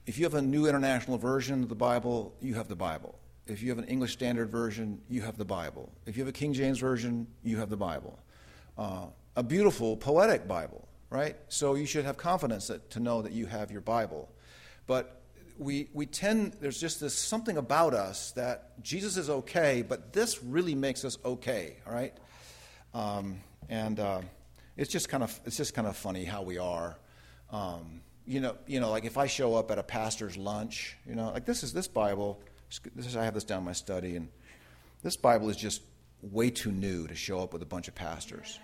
if 0.06 0.18
you 0.18 0.26
have 0.26 0.34
a 0.34 0.42
new 0.42 0.68
international 0.68 1.18
version 1.18 1.64
of 1.64 1.70
the 1.70 1.76
Bible, 1.76 2.36
you 2.42 2.56
have 2.56 2.68
the 2.68 2.76
Bible. 2.76 3.18
If 3.48 3.64
you 3.64 3.70
have 3.70 3.78
an 3.78 3.86
English 3.86 4.12
Standard 4.12 4.50
Version, 4.50 5.00
you 5.08 5.22
have 5.22 5.38
the 5.38 5.46
Bible. 5.46 5.94
If 6.06 6.18
you 6.18 6.24
have 6.24 6.30
a 6.30 6.38
King 6.38 6.52
James 6.52 6.80
Version, 6.80 7.26
you 7.42 7.56
have 7.56 7.70
the 7.70 7.78
Bible. 7.78 8.20
Uh, 8.78 9.06
a 9.38 9.44
beautiful, 9.44 9.96
poetic 9.96 10.46
Bible, 10.46 10.90
right? 11.10 11.38
So 11.48 11.76
you 11.76 11.86
should 11.86 12.04
have 12.04 12.18
confidence 12.18 12.68
that, 12.68 12.90
to 12.90 13.00
know 13.00 13.22
that 13.22 13.32
you 13.32 13.46
have 13.46 13.72
your 13.72 13.80
Bible. 13.80 14.28
But 14.86 15.19
we, 15.60 15.90
we 15.94 16.06
tend, 16.06 16.54
there's 16.62 16.80
just 16.80 17.02
this 17.02 17.14
something 17.14 17.58
about 17.58 17.94
us 17.94 18.32
that 18.32 18.82
Jesus 18.82 19.18
is 19.18 19.30
okay, 19.30 19.84
but 19.88 20.14
this 20.14 20.42
really 20.42 20.74
makes 20.74 21.04
us 21.04 21.18
okay, 21.24 21.76
all 21.86 21.94
right? 21.94 22.14
Um, 22.94 23.42
and 23.68 24.00
uh, 24.00 24.22
it's 24.78 24.92
just 24.92 25.10
kind 25.10 25.22
of 25.22 25.38
it's 25.46 25.58
just 25.58 25.74
kind 25.74 25.88
of 25.88 25.96
funny 25.96 26.24
how 26.24 26.42
we 26.42 26.58
are. 26.58 26.98
Um, 27.52 28.02
you 28.26 28.40
know, 28.40 28.56
you 28.66 28.80
know, 28.80 28.90
like 28.90 29.06
if 29.06 29.18
I 29.18 29.28
show 29.28 29.56
up 29.56 29.70
at 29.70 29.78
a 29.78 29.84
pastor's 29.84 30.38
lunch, 30.38 30.98
you 31.06 31.16
know, 31.16 31.32
like 31.32 31.46
this 31.46 31.64
is 31.64 31.74
this 31.74 31.88
Bible. 31.88 32.40
This 32.96 33.08
is 33.08 33.18
I 33.18 33.26
have 33.26 33.34
this 33.34 33.44
down 33.44 33.64
my 33.64 33.74
study, 33.74 34.16
and 34.16 34.30
this 35.04 35.18
Bible 35.18 35.50
is 35.50 35.58
just 35.58 35.82
way 36.22 36.50
too 36.50 36.72
new 36.72 37.08
to 37.08 37.16
show 37.16 37.42
up 37.42 37.54
with 37.54 37.62
a 37.62 37.66
bunch 37.66 37.88
of 37.88 37.96
pastors. 37.96 38.60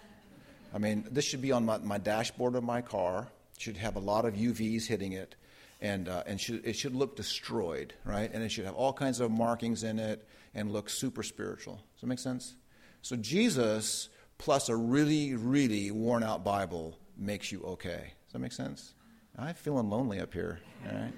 I 0.74 0.78
mean, 0.78 1.06
this 1.12 1.26
should 1.26 1.42
be 1.42 1.52
on 1.52 1.66
my, 1.66 1.78
my 1.80 1.98
dashboard 1.98 2.56
of 2.56 2.64
my 2.64 2.82
car. 2.82 3.28
Should 3.58 3.78
have 3.78 3.96
a 3.96 4.00
lot 4.00 4.26
of 4.26 4.34
UVs 4.34 4.86
hitting 4.86 5.14
it, 5.14 5.36
and 5.82 6.08
uh, 6.08 6.24
and 6.26 6.40
should, 6.40 6.66
it 6.66 6.76
should 6.76 6.96
look 6.96 7.16
destroyed, 7.16 7.94
right? 8.04 8.32
And 8.34 8.44
it 8.44 8.50
should 8.50 8.66
have 8.66 8.76
all 8.76 8.94
kinds 8.94 9.20
of 9.20 9.32
markings 9.32 9.84
in 9.84 10.00
it 10.00 10.28
and 10.54 10.72
look 10.72 10.90
super 10.90 11.24
spiritual. 11.24 11.76
Does 11.76 12.02
that 12.02 12.08
make 12.08 12.20
sense? 12.20 12.56
So 13.02 13.16
Jesus 13.16 14.10
plus 14.38 14.70
a 14.70 14.76
really, 14.76 15.36
really 15.36 15.92
worn 15.92 16.24
out 16.24 16.44
Bible 16.44 16.98
makes 17.18 17.52
you 17.52 17.62
okay. 17.64 18.14
Does 18.26 18.34
that 18.34 18.40
make 18.40 18.52
sense? 18.52 18.94
I'm 19.38 19.54
feeling 19.54 19.90
lonely 19.90 20.20
up 20.20 20.34
here. 20.34 20.60
All 20.88 20.98
right. 20.98 21.14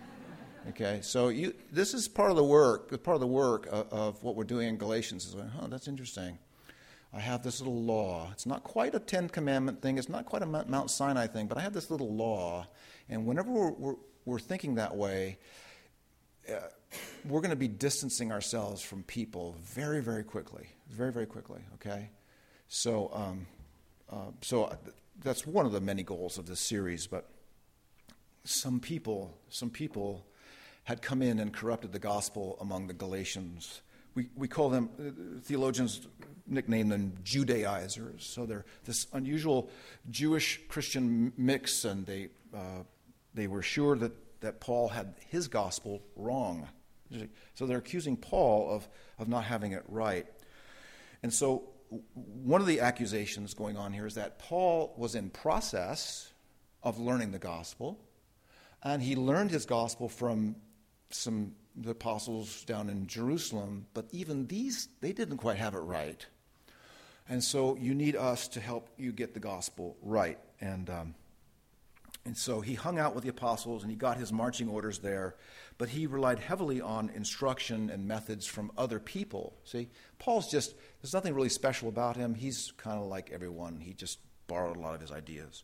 Okay, 0.69 0.99
so 1.01 1.29
you, 1.29 1.53
this 1.71 1.93
is 1.93 2.07
part 2.09 2.29
of 2.29 2.35
the 2.35 2.43
work. 2.43 2.89
Part 3.03 3.15
of 3.15 3.21
the 3.21 3.27
work 3.27 3.67
of, 3.67 3.87
of 3.93 4.23
what 4.23 4.35
we're 4.35 4.43
doing 4.43 4.67
in 4.67 4.77
Galatians 4.77 5.25
is, 5.25 5.33
like, 5.35 5.47
oh, 5.61 5.67
that's 5.67 5.87
interesting. 5.87 6.37
I 7.13 7.21
have 7.21 7.41
this 7.41 7.61
little 7.61 7.81
law. 7.81 8.29
It's 8.33 8.45
not 8.45 8.63
quite 8.63 8.93
a 8.93 8.99
Ten 8.99 9.29
Commandment 9.29 9.81
thing. 9.81 9.97
It's 9.97 10.09
not 10.09 10.25
quite 10.25 10.41
a 10.41 10.45
Mount 10.45 10.91
Sinai 10.91 11.27
thing, 11.27 11.47
but 11.47 11.57
I 11.57 11.61
have 11.61 11.73
this 11.73 11.89
little 11.89 12.13
law. 12.13 12.67
And 13.07 13.25
whenever 13.25 13.49
we're, 13.49 13.71
we're, 13.71 13.95
we're 14.27 14.39
thinking 14.39 14.75
that 14.75 14.95
way, 14.95 15.37
uh, 16.49 16.59
we're 17.25 17.39
going 17.39 17.51
to 17.51 17.55
be 17.55 17.69
distancing 17.69 18.31
ourselves 18.31 18.81
from 18.81 19.03
people 19.03 19.55
very, 19.63 20.01
very 20.01 20.23
quickly. 20.23 20.67
Very, 20.89 21.13
very 21.13 21.25
quickly. 21.25 21.61
Okay, 21.75 22.09
so 22.67 23.09
um, 23.13 23.47
uh, 24.11 24.31
so 24.41 24.77
that's 25.23 25.47
one 25.47 25.65
of 25.65 25.71
the 25.71 25.79
many 25.79 26.03
goals 26.03 26.37
of 26.37 26.45
this 26.45 26.59
series. 26.59 27.07
But 27.07 27.29
some 28.43 28.81
people, 28.81 29.37
some 29.49 29.69
people 29.69 30.25
had 30.83 31.01
come 31.01 31.21
in 31.21 31.39
and 31.39 31.53
corrupted 31.53 31.93
the 31.93 31.99
gospel 31.99 32.57
among 32.59 32.87
the 32.87 32.93
Galatians. 32.93 33.81
We, 34.13 34.29
we 34.35 34.47
call 34.49 34.69
them, 34.69 34.89
uh, 34.99 35.39
theologians 35.41 36.07
nickname 36.47 36.89
them 36.89 37.13
Judaizers. 37.23 38.25
So 38.25 38.45
they're 38.45 38.65
this 38.83 39.07
unusual 39.13 39.69
Jewish 40.09 40.59
Christian 40.67 41.31
mix, 41.37 41.85
and 41.85 42.05
they, 42.05 42.29
uh, 42.53 42.83
they 43.37 43.47
were 43.47 43.61
sure 43.61 43.95
that, 43.95 44.41
that 44.41 44.59
Paul 44.59 44.89
had 44.89 45.13
his 45.29 45.47
gospel 45.47 46.01
wrong. 46.15 46.67
So 47.53 47.65
they're 47.65 47.77
accusing 47.77 48.17
Paul 48.17 48.69
of, 48.69 48.87
of 49.17 49.29
not 49.29 49.45
having 49.45 49.71
it 49.71 49.83
right. 49.87 50.25
And 51.23 51.31
so 51.31 51.69
one 52.15 52.59
of 52.59 52.67
the 52.67 52.81
accusations 52.81 53.53
going 53.53 53.77
on 53.77 53.93
here 53.93 54.05
is 54.05 54.15
that 54.15 54.39
Paul 54.39 54.93
was 54.97 55.15
in 55.15 55.29
process 55.29 56.33
of 56.83 56.99
learning 56.99 57.31
the 57.31 57.39
gospel, 57.39 57.99
and 58.83 59.01
he 59.01 59.15
learned 59.15 59.51
his 59.51 59.65
gospel 59.65 60.09
from 60.09 60.55
some 61.11 61.53
the 61.79 61.91
apostles 61.91 62.63
down 62.63 62.89
in 62.89 63.05
Jerusalem, 63.05 63.85
but 63.93 64.07
even 64.11 64.47
these, 64.47 64.89
they 64.99 65.13
didn't 65.13 65.37
quite 65.37 65.57
have 65.57 65.75
it 65.75 65.79
right. 65.79 66.25
And 67.29 67.43
so 67.43 67.77
you 67.77 67.93
need 67.93 68.15
us 68.15 68.47
to 68.49 68.59
help 68.59 68.89
you 68.97 69.11
get 69.11 69.35
the 69.35 69.39
gospel 69.39 69.95
right. 70.01 70.39
And, 70.59 70.89
um, 70.89 71.15
and 72.27 72.35
so 72.35 72.59
he 72.59 72.73
hung 72.73 72.99
out 72.99 73.15
with 73.15 73.23
the 73.23 73.29
apostles 73.29 73.83
and 73.83 73.89
he 73.89 73.95
got 73.95 74.17
his 74.17 74.33
marching 74.33 74.67
orders 74.67 74.99
there, 74.99 75.35
but 75.77 75.87
he 75.87 76.05
relied 76.07 76.39
heavily 76.39 76.81
on 76.81 77.09
instruction 77.15 77.89
and 77.89 78.05
methods 78.05 78.45
from 78.45 78.69
other 78.77 78.99
people. 78.99 79.55
See, 79.63 79.87
Paul's 80.19 80.51
just, 80.51 80.75
there's 81.01 81.13
nothing 81.13 81.33
really 81.33 81.47
special 81.47 81.87
about 81.87 82.17
him. 82.17 82.35
He's 82.35 82.73
kind 82.75 82.99
of 82.99 83.07
like 83.07 83.31
everyone, 83.31 83.79
he 83.79 83.93
just 83.93 84.19
borrowed 84.47 84.75
a 84.75 84.79
lot 84.81 84.93
of 84.93 84.99
his 84.99 85.09
ideas. 85.09 85.63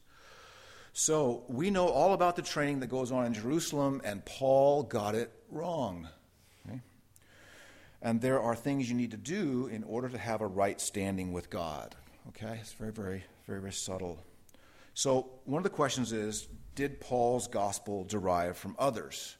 So 0.93 1.43
we 1.49 1.69
know 1.69 1.89
all 1.89 2.13
about 2.13 2.37
the 2.37 2.41
training 2.41 2.79
that 2.79 2.87
goes 2.87 3.11
on 3.11 3.25
in 3.25 3.33
Jerusalem, 3.33 4.01
and 4.05 4.23
Paul 4.23 4.83
got 4.83 5.15
it 5.15 5.33
wrong. 5.49 6.07
Okay? 6.65 6.79
And 8.01 8.21
there 8.21 8.39
are 8.39 8.55
things 8.55 8.89
you 8.89 8.95
need 8.95 9.11
to 9.11 9.17
do 9.17 9.67
in 9.67 9.83
order 9.83 10.07
to 10.07 10.17
have 10.17 10.39
a 10.39 10.47
right 10.47 10.79
standing 10.79 11.33
with 11.33 11.49
God. 11.49 11.93
Okay? 12.29 12.57
It's 12.61 12.71
very, 12.71 12.93
very, 12.93 13.25
very, 13.47 13.59
very 13.59 13.73
subtle. 13.73 14.23
So 14.93 15.29
one 15.45 15.57
of 15.57 15.63
the 15.63 15.69
questions 15.69 16.11
is 16.11 16.47
Did 16.75 16.99
Paul's 16.99 17.47
gospel 17.47 18.03
derive 18.03 18.57
from 18.57 18.75
others? 18.77 19.37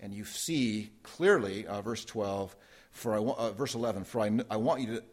And 0.00 0.12
you 0.12 0.24
see 0.24 0.90
clearly, 1.02 1.66
uh, 1.66 1.80
verse 1.82 2.04
12, 2.04 2.54
for 2.90 3.14
I, 3.14 3.18
uh, 3.18 3.52
verse 3.52 3.74
11, 3.74 4.04
for 4.04 4.20
I, 4.20 4.30
I 4.50 4.56
want 4.56 4.80
you 4.82 4.86
to, 4.96 5.04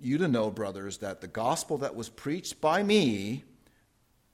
you 0.00 0.18
to 0.18 0.28
know, 0.28 0.50
brothers, 0.50 0.98
that 0.98 1.20
the 1.20 1.28
gospel 1.28 1.78
that 1.78 1.94
was 1.94 2.08
preached 2.08 2.60
by 2.60 2.82
me 2.82 3.44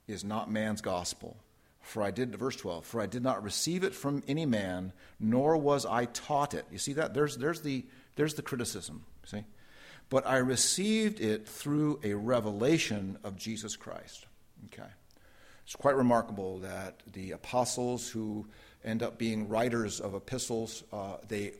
is 0.07 0.23
not 0.23 0.49
man's 0.49 0.81
gospel. 0.81 1.37
For 1.81 2.03
I 2.03 2.11
did, 2.11 2.35
verse 2.35 2.57
12, 2.57 2.85
for 2.85 3.01
I 3.01 3.05
did 3.05 3.23
not 3.23 3.43
receive 3.43 3.83
it 3.83 3.95
from 3.95 4.21
any 4.27 4.45
man, 4.45 4.91
nor 5.19 5.55
was 5.57 5.85
I 5.85 6.05
taught 6.05 6.53
it. 6.53 6.65
You 6.69 6.77
see 6.77 6.93
that? 6.93 7.13
There's, 7.13 7.37
there's, 7.37 7.61
the, 7.61 7.85
there's 8.15 8.33
the 8.33 8.41
criticism, 8.41 9.05
see? 9.25 9.45
But 10.09 10.27
I 10.27 10.37
received 10.37 11.21
it 11.21 11.47
through 11.47 11.99
a 12.03 12.13
revelation 12.13 13.17
of 13.23 13.37
Jesus 13.37 13.75
Christ. 13.75 14.25
Okay. 14.65 14.89
It's 15.63 15.75
quite 15.75 15.95
remarkable 15.95 16.59
that 16.59 17.01
the 17.11 17.31
apostles 17.31 18.09
who 18.09 18.47
end 18.83 19.03
up 19.03 19.17
being 19.17 19.49
writers 19.49 19.99
of 19.99 20.15
epistles, 20.15 20.83
uh, 20.93 21.17
they 21.27 21.53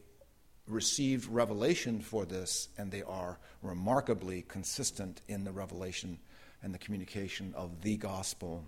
received 0.68 1.30
revelation 1.30 2.02
for 2.02 2.26
this, 2.26 2.70
and 2.78 2.92
they 2.92 3.04
are 3.04 3.40
remarkably 3.62 4.44
consistent 4.48 5.22
in 5.28 5.44
the 5.44 5.52
revelation 5.52 6.20
and 6.64 6.74
the 6.74 6.78
communication 6.78 7.54
of 7.56 7.82
the 7.82 7.98
gospel. 7.98 8.64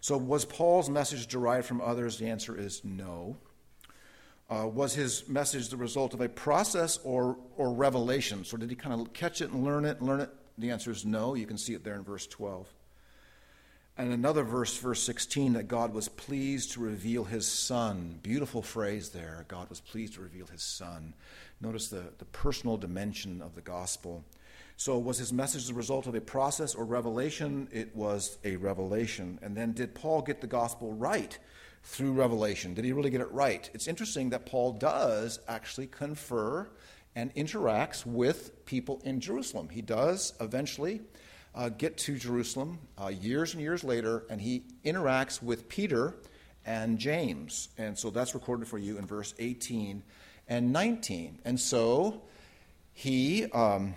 So, 0.00 0.16
was 0.16 0.44
Paul's 0.44 0.88
message 0.88 1.26
derived 1.26 1.66
from 1.66 1.80
others? 1.80 2.18
The 2.18 2.28
answer 2.28 2.56
is 2.56 2.84
no. 2.84 3.36
Uh, 4.48 4.68
was 4.68 4.94
his 4.94 5.28
message 5.28 5.68
the 5.68 5.76
result 5.76 6.14
of 6.14 6.20
a 6.20 6.28
process 6.28 6.98
or, 7.02 7.36
or 7.56 7.72
revelation? 7.72 8.44
So, 8.44 8.56
did 8.56 8.70
he 8.70 8.76
kind 8.76 9.00
of 9.00 9.12
catch 9.12 9.40
it 9.40 9.50
and 9.50 9.64
learn 9.64 9.84
it 9.84 9.98
and 9.98 10.06
learn 10.08 10.20
it? 10.20 10.30
The 10.58 10.70
answer 10.70 10.90
is 10.90 11.04
no. 11.04 11.34
You 11.34 11.46
can 11.46 11.58
see 11.58 11.74
it 11.74 11.84
there 11.84 11.94
in 11.94 12.04
verse 12.04 12.26
12. 12.26 12.72
And 13.98 14.12
another 14.12 14.42
verse, 14.42 14.76
verse 14.76 15.02
16, 15.02 15.54
that 15.54 15.68
God 15.68 15.94
was 15.94 16.08
pleased 16.08 16.72
to 16.72 16.80
reveal 16.80 17.24
his 17.24 17.46
Son. 17.46 18.18
Beautiful 18.22 18.60
phrase 18.60 19.08
there. 19.08 19.46
God 19.48 19.70
was 19.70 19.80
pleased 19.80 20.14
to 20.14 20.20
reveal 20.20 20.46
his 20.46 20.62
Son. 20.62 21.14
Notice 21.62 21.88
the, 21.88 22.12
the 22.18 22.26
personal 22.26 22.76
dimension 22.76 23.40
of 23.40 23.54
the 23.54 23.62
gospel. 23.62 24.22
So, 24.76 24.98
was 24.98 25.16
his 25.16 25.32
message 25.32 25.66
the 25.66 25.72
result 25.72 26.06
of 26.06 26.14
a 26.14 26.20
process 26.20 26.74
or 26.74 26.84
revelation? 26.84 27.68
It 27.72 27.96
was 27.96 28.36
a 28.44 28.56
revelation. 28.56 29.38
And 29.40 29.56
then, 29.56 29.72
did 29.72 29.94
Paul 29.94 30.20
get 30.20 30.42
the 30.42 30.46
gospel 30.46 30.92
right 30.92 31.38
through 31.82 32.12
revelation? 32.12 32.74
Did 32.74 32.84
he 32.84 32.92
really 32.92 33.08
get 33.08 33.22
it 33.22 33.32
right? 33.32 33.70
It's 33.72 33.88
interesting 33.88 34.28
that 34.30 34.44
Paul 34.44 34.72
does 34.72 35.40
actually 35.48 35.86
confer 35.86 36.68
and 37.14 37.34
interacts 37.34 38.04
with 38.04 38.66
people 38.66 39.00
in 39.04 39.20
Jerusalem. 39.20 39.70
He 39.70 39.80
does 39.80 40.34
eventually 40.38 41.00
uh, 41.56 41.70
get 41.70 41.96
to 41.98 42.16
Jerusalem 42.16 42.78
uh, 43.02 43.08
years 43.08 43.54
and 43.54 43.62
years 43.62 43.82
later, 43.82 44.24
and 44.30 44.40
he 44.40 44.62
interacts 44.84 45.42
with 45.42 45.68
Peter 45.68 46.14
and 46.64 46.98
James. 46.98 47.70
And 47.78 47.98
so 47.98 48.10
that's 48.10 48.34
recorded 48.34 48.68
for 48.68 48.78
you 48.78 48.98
in 48.98 49.06
verse 49.06 49.34
18 49.38 50.02
and 50.46 50.72
19. 50.72 51.40
And 51.44 51.58
so 51.58 52.22
he. 52.92 53.50
Um, 53.50 53.94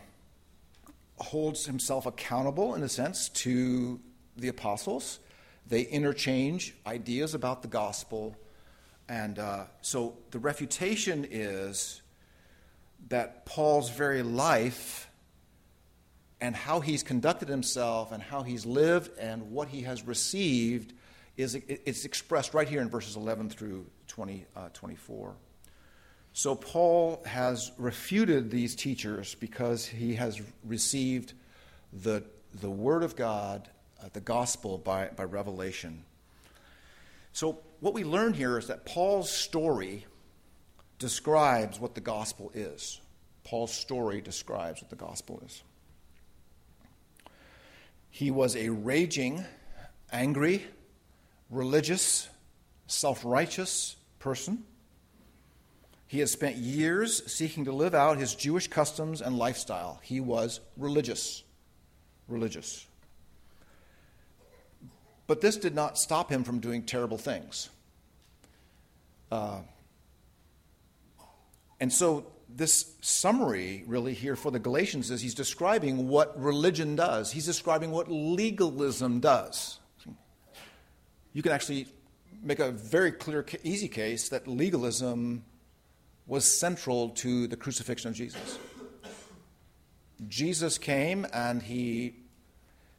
holds 1.22 1.66
himself 1.66 2.06
accountable, 2.06 2.76
in 2.76 2.84
a 2.84 2.90
sense, 2.90 3.30
to 3.30 4.00
the 4.38 4.48
apostles. 4.48 5.20
They 5.68 5.82
interchange 5.82 6.76
ideas 6.86 7.34
about 7.34 7.62
the 7.62 7.68
gospel. 7.68 8.36
And 9.08 9.40
uh, 9.40 9.66
so 9.82 10.18
the 10.32 10.40
refutation 10.40 11.28
is 11.30 12.02
that 13.10 13.46
Paul's 13.46 13.90
very 13.90 14.24
life 14.24 15.09
and 16.42 16.56
how 16.56 16.80
he's 16.80 17.04
conducted 17.04 17.50
himself 17.50 18.12
and 18.12 18.24
how 18.24 18.44
he's 18.44 18.66
lived 18.66 19.18
and 19.18 19.52
what 19.52 19.68
he 19.68 19.82
has 19.82 20.04
received 20.04 20.94
is 21.38 21.56
it's 21.56 22.06
expressed 22.06 22.54
right 22.54 22.68
here 22.68 22.82
in 22.82 22.90
verses 22.90 23.16
11 23.16 23.50
through 23.50 23.86
20, 24.08 24.46
uh, 24.56 24.70
24. 24.74 25.36
So 26.34 26.56
Paul 26.56 27.22
has 27.26 27.72
refuted 27.78 28.52
these 28.52 28.76
teachers 28.76 29.36
because 29.36 29.86
he 29.86 30.16
has 30.16 30.42
received 30.66 31.34
the, 31.94 32.24
the 32.62 32.70
Word 32.70 33.04
of 33.04 33.16
God, 33.16 33.70
uh, 34.04 34.10
the 34.14 34.20
gospel, 34.20 34.78
by, 34.78 35.08
by 35.16 35.24
revelation. 35.24 36.04
So 37.34 37.60
what 37.80 37.94
we 37.94 38.04
learn 38.04 38.34
here 38.34 38.58
is 38.58 38.68
that 38.68 38.86
Paul's 38.86 39.32
story 39.32 40.06
describes 40.98 41.80
what 41.80 41.96
the 41.96 42.02
gospel 42.02 42.52
is. 42.54 43.00
Paul's 43.46 43.74
story 43.74 44.22
describes 44.22 44.82
what 44.82 44.90
the 44.90 44.96
gospel 44.96 45.42
is. 45.46 45.64
He 48.10 48.32
was 48.32 48.56
a 48.56 48.70
raging, 48.70 49.46
angry, 50.12 50.66
religious, 51.50 52.30
self 52.88 53.24
righteous 53.24 53.96
person 54.20 54.64
he 56.10 56.18
had 56.18 56.28
spent 56.28 56.56
years 56.56 57.32
seeking 57.32 57.66
to 57.66 57.72
live 57.72 57.94
out 57.94 58.18
his 58.18 58.34
Jewish 58.34 58.68
customs 58.68 59.22
and 59.22 59.38
lifestyle. 59.38 60.00
He 60.02 60.20
was 60.20 60.60
religious. 60.76 61.44
religious. 62.28 62.88
But 65.28 65.40
this 65.42 65.56
did 65.56 65.76
not 65.76 66.00
stop 66.00 66.32
him 66.32 66.44
from 66.44 66.62
doing 66.62 66.82
terrible 66.82 67.20
things. 67.20 67.70
Uh, 69.32 69.60
and 71.80 71.94
so, 71.94 72.26
this 72.56 72.96
summary 73.02 73.84
really 73.86 74.14
here 74.14 74.36
for 74.36 74.52
the 74.52 74.60
Galatians 74.60 75.12
is 75.12 75.22
he's 75.22 75.36
describing 75.36 76.08
what 76.08 76.40
religion 76.42 76.96
does, 76.96 77.32
he's 77.32 77.46
describing 77.46 77.92
what 77.92 78.12
legalism 78.12 79.20
does. 79.20 79.80
You 81.34 81.44
can 81.44 81.52
actually 81.52 81.88
make 82.42 82.60
a 82.60 82.72
very 82.72 83.12
clear, 83.12 83.46
easy 83.64 83.88
case 83.88 84.30
that 84.30 84.48
legalism 84.48 85.46
was 86.26 86.46
central 86.46 87.10
to 87.10 87.48
the 87.48 87.56
crucifixion 87.56 88.10
of 88.10 88.16
Jesus. 88.16 88.60
Jesus 90.28 90.78
came 90.78 91.26
and 91.34 91.64
he, 91.64 92.16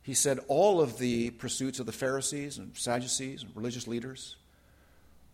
he 0.03 0.15
said 0.15 0.41
all 0.49 0.81
of 0.81 0.99
the 0.99 1.31
pursuits 1.31 1.81
of 1.81 1.87
the 1.87 1.93
Pharisees 1.93 2.59
and 2.59 2.77
Sadducees 2.77 3.43
and 3.43 3.55
religious 3.55 3.87
leaders, 3.87 4.37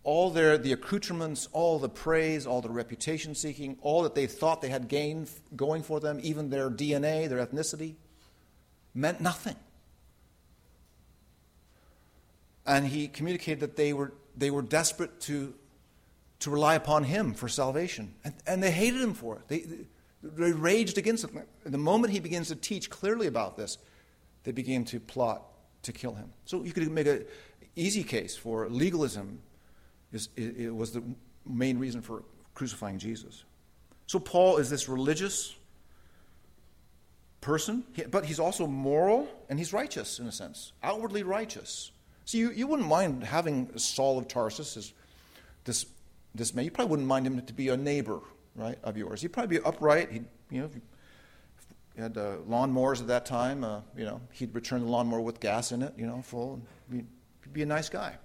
all 0.07 0.29
their, 0.29 0.57
the 0.57 0.71
accoutrements, 0.71 1.49
all 1.51 1.79
the 1.79 1.89
praise, 1.89 2.47
all 2.47 2.61
the 2.61 2.69
reputation 2.69 3.35
seeking, 3.35 3.77
all 3.81 4.03
that 4.03 4.15
they 4.15 4.25
thought 4.25 4.61
they 4.61 4.69
had 4.69 4.87
gained 4.87 5.29
going 5.53 5.83
for 5.83 5.99
them, 5.99 6.17
even 6.23 6.49
their 6.49 6.69
DNA, 6.69 7.27
their 7.27 7.45
ethnicity, 7.45 7.95
meant 8.93 9.19
nothing. 9.19 9.57
And 12.65 12.87
he 12.87 13.09
communicated 13.09 13.59
that 13.59 13.75
they 13.75 13.91
were, 13.91 14.13
they 14.37 14.49
were 14.49 14.61
desperate 14.61 15.19
to 15.21 15.53
to 16.39 16.51
rely 16.51 16.75
upon 16.75 17.03
him 17.03 17.33
for 17.33 17.49
salvation. 17.49 18.13
And, 18.23 18.33
and 18.45 18.63
they 18.63 18.71
hated 18.71 19.01
him 19.01 19.13
for 19.13 19.35
it. 19.37 19.47
They, 19.49 19.65
they 20.23 20.53
raged 20.53 20.97
against 20.97 21.25
him. 21.25 21.41
And 21.65 21.73
the 21.73 21.79
moment 21.79 22.13
he 22.13 22.21
begins 22.21 22.47
to 22.47 22.55
teach 22.55 22.89
clearly 22.89 23.27
about 23.27 23.57
this, 23.57 23.77
they 24.45 24.53
begin 24.53 24.85
to 24.85 25.01
plot 25.01 25.41
to 25.81 25.91
kill 25.91 26.13
him. 26.13 26.31
So 26.45 26.63
you 26.63 26.71
could 26.71 26.89
make 26.91 27.07
an 27.07 27.25
easy 27.75 28.03
case 28.03 28.37
for 28.37 28.69
legalism 28.69 29.39
is, 30.11 30.29
it 30.35 30.75
was 30.75 30.91
the 30.91 31.03
main 31.45 31.77
reason 31.77 32.01
for 32.01 32.23
crucifying 32.53 32.99
Jesus. 32.99 33.43
So 34.07 34.19
Paul 34.19 34.57
is 34.57 34.69
this 34.69 34.87
religious 34.87 35.55
person, 37.41 37.83
but 38.09 38.25
he's 38.25 38.39
also 38.39 38.67
moral 38.67 39.27
and 39.49 39.59
he's 39.59 39.73
righteous 39.73 40.19
in 40.19 40.27
a 40.27 40.31
sense, 40.31 40.71
outwardly 40.81 41.23
righteous. 41.23 41.91
So 42.25 42.37
you, 42.37 42.51
you 42.51 42.67
wouldn't 42.67 42.87
mind 42.87 43.23
having 43.23 43.77
Saul 43.77 44.17
of 44.17 44.27
Tarsus 44.27 44.77
as 44.77 44.93
this 45.63 45.85
this 46.37 46.53
man, 46.53 46.65
you 46.65 46.71
probably 46.71 46.91
wouldn't 46.91 47.07
mind 47.07 47.25
him 47.25 47.41
to 47.41 47.53
be 47.53 47.69
a 47.69 47.77
neighbor, 47.77 48.19
right, 48.55 48.77
of 48.83 48.95
yours. 48.95 49.21
He'd 49.21 49.33
probably 49.33 49.57
be 49.57 49.63
upright. 49.63 50.11
He'd, 50.11 50.25
you 50.51 50.61
know, 50.61 50.69
you 51.95 52.03
had 52.03 52.17
uh, 52.17 52.37
lawnmowers 52.47 53.01
at 53.01 53.07
that 53.07 53.25
time, 53.25 53.63
uh, 53.63 53.81
you 53.97 54.05
know, 54.05 54.21
he'd 54.31 54.53
return 54.53 54.81
the 54.81 54.87
lawnmower 54.87 55.21
with 55.21 55.39
gas 55.39 55.71
in 55.71 55.81
it, 55.81 55.93
you 55.97 56.05
know, 56.05 56.21
full. 56.21 56.61
He'd 56.91 57.07
be 57.51 57.63
a 57.63 57.65
nice 57.65 57.89
guy. 57.89 58.15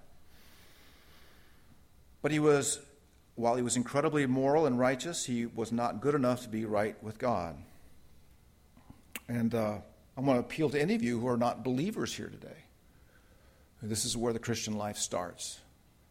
But 2.23 2.31
he 2.31 2.39
was, 2.39 2.81
while 3.35 3.57
he 3.57 3.63
was 3.63 3.77
incredibly 3.77 4.25
moral 4.27 4.65
and 4.67 4.79
righteous, 4.79 5.27
he 5.27 5.47
was 5.47 5.73
not 5.73 6.01
good 6.01 6.15
enough 6.15 6.43
to 6.43 6.49
be 6.49 6.65
right 6.65 7.01
with 7.03 7.19
God. 7.19 7.57
And 9.29 9.55
uh, 9.55 9.79
I 10.17 10.21
want 10.21 10.37
to 10.39 10.41
appeal 10.41 10.71
to 10.71 10.81
any 10.81 10.95
of 10.95 11.03
you 11.03 11.19
who 11.21 11.29
are 11.29 11.37
not 11.37 11.65
believers 11.65 12.15
here 12.15 12.29
today. 12.29 12.65
This 13.83 14.05
is 14.05 14.17
where 14.17 14.33
the 14.33 14.39
Christian 14.39 14.79
life 14.79 14.97
starts. 14.97 15.59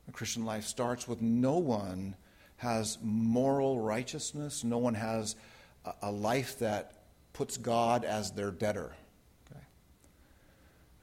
The 0.05 0.11
Christian 0.11 0.43
life 0.43 0.65
starts 0.65 1.07
with 1.07 1.21
no 1.21 1.57
one 1.57 2.15
has 2.57 2.97
moral 3.01 3.79
righteousness, 3.79 4.63
no 4.63 4.77
one 4.77 4.93
has 4.93 5.35
a, 6.01 6.11
life 6.11 6.59
that 6.59 7.05
puts 7.33 7.57
God 7.57 8.03
as 8.03 8.31
their 8.31 8.51
debtor. 8.51 8.91
Okay? 9.49 9.61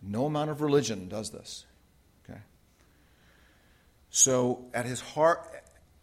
No 0.02 0.26
amount 0.26 0.50
of 0.50 0.60
religion 0.60 1.08
does 1.08 1.30
this. 1.30 1.64
So, 4.18 4.64
at 4.74 4.84
his 4.84 5.00
heart, 5.00 5.48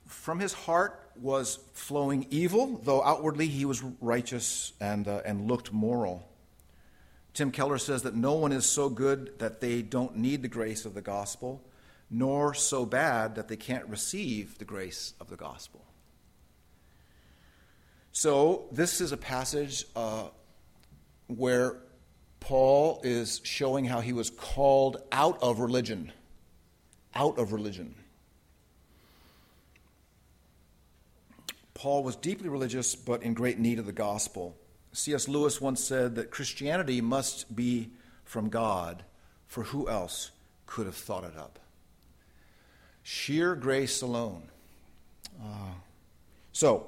from 0.08 0.40
his 0.40 0.54
heart 0.54 1.12
was 1.18 1.60
flowing 1.74 2.28
evil, 2.30 2.80
though 2.82 3.04
outwardly 3.04 3.48
he 3.48 3.66
was 3.66 3.84
righteous 4.00 4.72
and, 4.80 5.06
uh, 5.06 5.20
and 5.26 5.50
looked 5.50 5.74
moral. 5.74 6.26
Tim 7.34 7.52
Keller 7.52 7.78
says 7.78 8.04
that 8.04 8.16
no 8.16 8.36
one 8.36 8.54
is 8.54 8.66
so 8.66 8.88
good 8.88 9.38
that 9.40 9.60
they 9.60 9.82
don't 9.82 10.16
need 10.16 10.44
the 10.44 10.48
grace 10.48 10.86
of 10.86 10.94
the 10.94 11.02
gospel 11.02 11.62
nor 12.10 12.54
so 12.54 12.86
bad 12.86 13.36
that 13.36 13.50
they 13.50 13.58
can't 13.58 13.86
receive 13.90 14.60
the 14.60 14.64
grace 14.64 15.14
of 15.20 15.30
the 15.30 15.36
gospel. 15.36 15.84
So, 18.14 18.68
this 18.72 19.02
is 19.02 19.12
a 19.12 19.18
passage 19.18 19.84
uh, 19.94 20.30
where 21.28 21.82
Paul 22.40 23.02
is 23.04 23.42
showing 23.44 23.84
how 23.84 24.00
he 24.00 24.14
was 24.14 24.30
called 24.30 25.04
out 25.12 25.44
of 25.44 25.60
religion. 25.60 26.14
Out 27.14 27.38
of 27.38 27.52
religion. 27.52 27.96
Paul 31.76 32.04
was 32.04 32.16
deeply 32.16 32.50
religious, 32.50 32.96
but 32.96 33.22
in 33.22 33.36
great 33.36 33.60
need 33.60 33.78
of 33.78 33.86
the 33.86 33.92
gospel. 33.92 34.56
C.S. 34.94 35.28
Lewis 35.28 35.60
once 35.60 35.84
said 35.84 36.16
that 36.16 36.32
Christianity 36.32 37.02
must 37.02 37.54
be 37.54 37.92
from 38.24 38.50
God, 38.50 39.04
for 39.46 39.64
who 39.64 39.88
else 39.88 40.32
could 40.66 40.86
have 40.86 40.96
thought 40.96 41.26
it 41.26 41.38
up? 41.38 41.60
Sheer 43.04 43.56
grace 43.56 44.02
alone. 44.02 44.44
Uh, 45.40 45.74
so, 46.54 46.88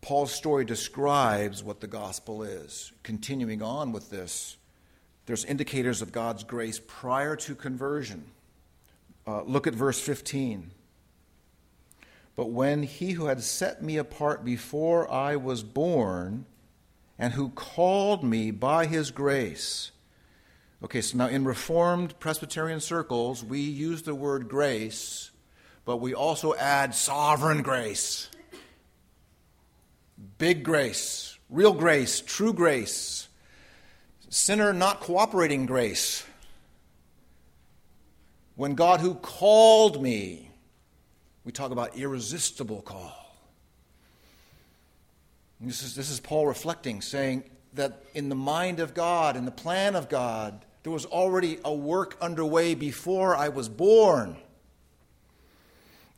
Paul's 0.00 0.32
story 0.32 0.64
describes 0.64 1.62
what 1.62 1.80
the 1.80 1.86
gospel 1.86 2.42
is. 2.42 2.92
Continuing 3.04 3.62
on 3.62 3.92
with 3.92 4.10
this, 4.10 4.56
there's 5.26 5.44
indicators 5.44 6.02
of 6.02 6.10
God's 6.10 6.42
grace 6.42 6.80
prior 6.84 7.36
to 7.36 7.54
conversion. 7.54 8.24
Uh, 9.24 9.42
look 9.42 9.68
at 9.68 9.74
verse 9.74 10.00
15. 10.00 10.72
But 12.38 12.50
when 12.50 12.84
he 12.84 13.14
who 13.14 13.26
had 13.26 13.42
set 13.42 13.82
me 13.82 13.96
apart 13.96 14.44
before 14.44 15.10
I 15.10 15.34
was 15.34 15.64
born, 15.64 16.46
and 17.18 17.32
who 17.32 17.48
called 17.48 18.22
me 18.22 18.52
by 18.52 18.86
his 18.86 19.10
grace, 19.10 19.90
Okay, 20.84 21.00
so 21.00 21.18
now 21.18 21.26
in 21.26 21.44
Reformed 21.44 22.16
Presbyterian 22.20 22.78
circles, 22.78 23.42
we 23.42 23.58
use 23.58 24.02
the 24.02 24.14
word 24.14 24.48
grace, 24.48 25.32
but 25.84 25.96
we 25.96 26.14
also 26.14 26.54
add 26.54 26.94
sovereign 26.94 27.62
grace. 27.62 28.28
Big 30.38 30.62
grace, 30.62 31.36
real 31.50 31.72
grace, 31.72 32.20
true 32.20 32.52
grace, 32.52 33.26
sinner 34.28 34.72
not 34.72 35.00
cooperating 35.00 35.66
grace. 35.66 36.24
When 38.54 38.76
God 38.76 39.00
who 39.00 39.16
called 39.16 40.00
me, 40.00 40.47
we 41.48 41.52
talk 41.52 41.70
about 41.70 41.96
irresistible 41.96 42.82
call. 42.82 43.10
This 45.62 45.82
is, 45.82 45.94
this 45.94 46.10
is 46.10 46.20
Paul 46.20 46.46
reflecting, 46.46 47.00
saying 47.00 47.42
that 47.72 48.04
in 48.12 48.28
the 48.28 48.34
mind 48.34 48.80
of 48.80 48.92
God, 48.92 49.34
in 49.34 49.46
the 49.46 49.50
plan 49.50 49.96
of 49.96 50.10
God, 50.10 50.66
there 50.82 50.92
was 50.92 51.06
already 51.06 51.58
a 51.64 51.72
work 51.72 52.18
underway 52.20 52.74
before 52.74 53.34
I 53.34 53.48
was 53.48 53.66
born. 53.70 54.36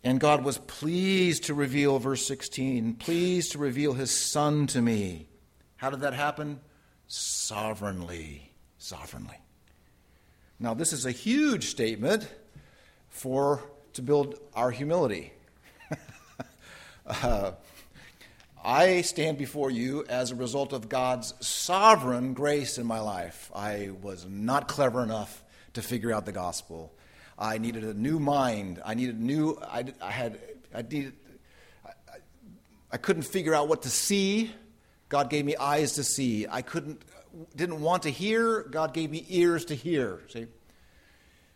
And 0.02 0.18
God 0.18 0.42
was 0.42 0.58
pleased 0.58 1.44
to 1.44 1.54
reveal, 1.54 2.00
verse 2.00 2.26
16, 2.26 2.94
pleased 2.94 3.52
to 3.52 3.58
reveal 3.58 3.92
his 3.92 4.10
Son 4.10 4.66
to 4.66 4.82
me. 4.82 5.28
How 5.76 5.90
did 5.90 6.00
that 6.00 6.14
happen? 6.14 6.58
Sovereignly. 7.06 8.50
Sovereignly. 8.78 9.38
Now, 10.58 10.74
this 10.74 10.92
is 10.92 11.06
a 11.06 11.12
huge 11.12 11.66
statement 11.66 12.28
for 13.10 13.62
to 14.00 14.06
build 14.06 14.40
our 14.54 14.70
humility. 14.70 15.30
uh, 17.06 17.52
I 18.64 19.02
stand 19.02 19.36
before 19.36 19.70
you 19.70 20.06
as 20.08 20.30
a 20.30 20.34
result 20.34 20.72
of 20.72 20.88
God's 20.88 21.34
sovereign 21.46 22.32
grace 22.32 22.78
in 22.78 22.86
my 22.86 23.00
life. 23.00 23.50
I 23.54 23.90
was 24.00 24.24
not 24.26 24.68
clever 24.68 25.02
enough 25.02 25.44
to 25.74 25.82
figure 25.82 26.12
out 26.12 26.24
the 26.24 26.32
gospel. 26.32 26.94
I 27.38 27.58
needed 27.58 27.84
a 27.84 27.92
new 27.92 28.18
mind. 28.18 28.80
I 28.82 28.94
needed 28.94 29.20
new. 29.20 29.58
I, 29.62 29.84
I 30.00 30.10
had. 30.10 30.38
I 30.74 30.80
needed. 30.80 31.12
I, 31.84 31.90
I 32.92 32.96
couldn't 32.96 33.24
figure 33.24 33.54
out 33.54 33.68
what 33.68 33.82
to 33.82 33.90
see. 33.90 34.50
God 35.10 35.28
gave 35.28 35.44
me 35.44 35.56
eyes 35.56 35.92
to 35.96 36.04
see. 36.04 36.46
I 36.48 36.62
couldn't. 36.62 37.02
Didn't 37.54 37.82
want 37.82 38.04
to 38.04 38.10
hear. 38.10 38.62
God 38.62 38.94
gave 38.94 39.10
me 39.10 39.26
ears 39.28 39.66
to 39.66 39.74
hear. 39.74 40.20
See. 40.28 40.46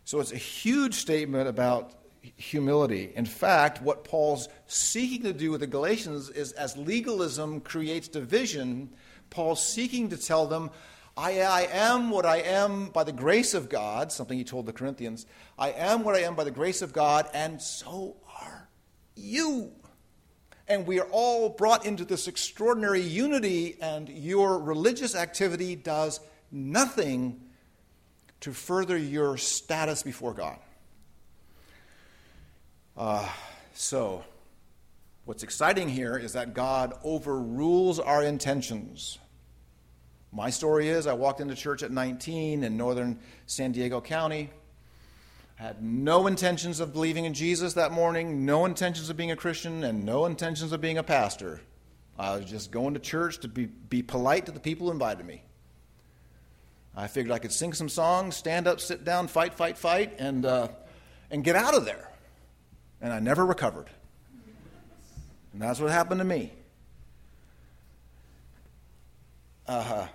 So 0.03 0.19
it's 0.19 0.31
a 0.31 0.37
huge 0.37 0.93
statement 0.93 1.47
about 1.47 2.04
humility. 2.35 3.11
In 3.15 3.25
fact, 3.25 3.81
what 3.81 4.03
Paul's 4.03 4.49
seeking 4.67 5.23
to 5.23 5.33
do 5.33 5.51
with 5.51 5.61
the 5.61 5.67
Galatians 5.67 6.29
is 6.29 6.51
as 6.53 6.77
legalism 6.77 7.61
creates 7.61 8.07
division, 8.07 8.89
Paul's 9.29 9.65
seeking 9.65 10.09
to 10.09 10.17
tell 10.17 10.47
them, 10.47 10.71
I, 11.17 11.41
I, 11.41 11.61
am 11.71 12.09
what 12.09 12.25
I 12.25 12.37
am 12.37 12.89
by 12.89 13.03
the 13.05 13.13
grace 13.13 13.53
of 13.53 13.69
God, 13.69 14.11
something 14.11 14.37
he 14.37 14.43
told 14.43 14.65
the 14.65 14.73
Corinthians. 14.73 15.25
I 15.57 15.71
am 15.71 16.03
what 16.03 16.15
I 16.15 16.19
am 16.19 16.35
by 16.35 16.43
the 16.43 16.51
grace 16.51 16.81
of 16.81 16.91
God, 16.91 17.29
and 17.33 17.61
so 17.61 18.17
are 18.41 18.67
you. 19.15 19.71
and 20.67 20.87
we 20.87 20.99
are 20.99 21.07
all 21.11 21.49
brought 21.49 21.85
into 21.85 22.03
this 22.05 22.27
extraordinary 22.27 23.01
unity, 23.01 23.77
and 23.81 24.09
your 24.09 24.59
religious 24.59 25.15
activity 25.15 25.75
does 25.75 26.19
nothing 26.51 27.39
to 28.41 28.51
further 28.51 28.97
your 28.97 29.37
status 29.37 30.03
before 30.03 30.33
God. 30.33 30.57
Uh, 32.97 33.27
so, 33.73 34.23
what's 35.25 35.43
exciting 35.43 35.89
here 35.89 36.17
is 36.17 36.33
that 36.33 36.53
God 36.53 36.93
overrules 37.03 37.99
our 37.99 38.23
intentions. 38.23 39.19
My 40.31 40.49
story 40.49 40.87
is 40.87 41.05
I 41.05 41.13
walked 41.13 41.41
into 41.41 41.55
church 41.55 41.83
at 41.83 41.91
19 41.91 42.63
in 42.63 42.77
northern 42.77 43.19
San 43.47 43.73
Diego 43.73 43.99
County. 43.99 44.49
I 45.59 45.63
had 45.63 45.83
no 45.83 46.27
intentions 46.27 46.79
of 46.79 46.93
believing 46.93 47.25
in 47.25 47.33
Jesus 47.33 47.73
that 47.73 47.91
morning, 47.91 48.45
no 48.45 48.65
intentions 48.65 49.09
of 49.09 49.17
being 49.17 49.31
a 49.31 49.35
Christian, 49.35 49.83
and 49.83 50.05
no 50.05 50.25
intentions 50.25 50.71
of 50.71 50.79
being 50.79 50.97
a 50.97 51.03
pastor. 51.03 51.61
I 52.17 52.37
was 52.37 52.45
just 52.45 52.71
going 52.71 52.93
to 52.93 52.99
church 53.01 53.39
to 53.39 53.49
be, 53.49 53.65
be 53.65 54.03
polite 54.03 54.45
to 54.45 54.53
the 54.53 54.59
people 54.59 54.87
who 54.87 54.93
invited 54.93 55.25
me. 55.25 55.43
I 56.95 57.07
figured 57.07 57.33
I 57.33 57.39
could 57.39 57.51
sing 57.51 57.73
some 57.73 57.89
songs, 57.89 58.37
stand 58.37 58.67
up, 58.67 58.79
sit 58.79 59.03
down, 59.03 59.27
fight, 59.27 59.53
fight, 59.53 59.77
fight, 59.77 60.15
and, 60.17 60.45
uh, 60.45 60.69
and 61.29 61.43
get 61.43 61.57
out 61.57 61.73
of 61.73 61.83
there. 61.83 62.09
And 63.01 63.13
I 63.13 63.19
never 63.19 63.45
recovered. 63.45 63.89
And 65.53 65.61
that's 65.61 65.79
what 65.79 65.91
happened 65.91 66.19
to 66.19 66.25
me. 66.25 66.51
Uh, 69.67 70.07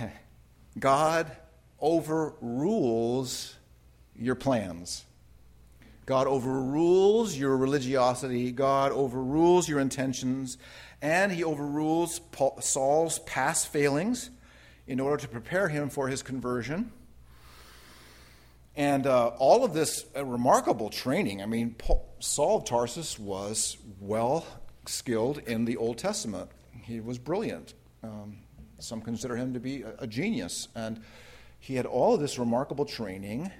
God 0.78 1.30
overrules 1.80 3.54
your 4.16 4.34
plans. 4.34 5.04
God 6.06 6.26
overrules 6.26 7.36
your 7.36 7.56
religiosity. 7.56 8.50
God 8.50 8.92
overrules 8.92 9.68
your 9.68 9.78
intentions. 9.78 10.56
And 11.02 11.30
he 11.30 11.44
overrules 11.44 12.18
Paul, 12.18 12.58
Saul's 12.60 13.18
past 13.20 13.68
failings 13.68 14.30
in 14.86 15.00
order 15.00 15.18
to 15.18 15.28
prepare 15.28 15.68
him 15.68 15.90
for 15.90 16.08
his 16.08 16.22
conversion. 16.22 16.92
And 18.78 19.08
uh, 19.08 19.32
all 19.38 19.64
of 19.64 19.74
this 19.74 20.04
uh, 20.16 20.24
remarkable 20.24 20.88
training. 20.88 21.42
I 21.42 21.46
mean, 21.46 21.74
Paul, 21.76 22.08
Saul 22.20 22.58
of 22.58 22.64
Tarsus 22.64 23.18
was 23.18 23.76
well 24.00 24.46
skilled 24.86 25.38
in 25.38 25.64
the 25.64 25.76
Old 25.76 25.98
Testament. 25.98 26.48
He 26.84 27.00
was 27.00 27.18
brilliant. 27.18 27.74
Um, 28.04 28.38
some 28.78 29.00
consider 29.00 29.36
him 29.36 29.52
to 29.54 29.58
be 29.58 29.82
a, 29.82 29.94
a 29.98 30.06
genius. 30.06 30.68
And 30.76 31.02
he 31.58 31.74
had 31.74 31.86
all 31.86 32.14
of 32.14 32.20
this 32.20 32.38
remarkable 32.38 32.84
training 32.84 33.50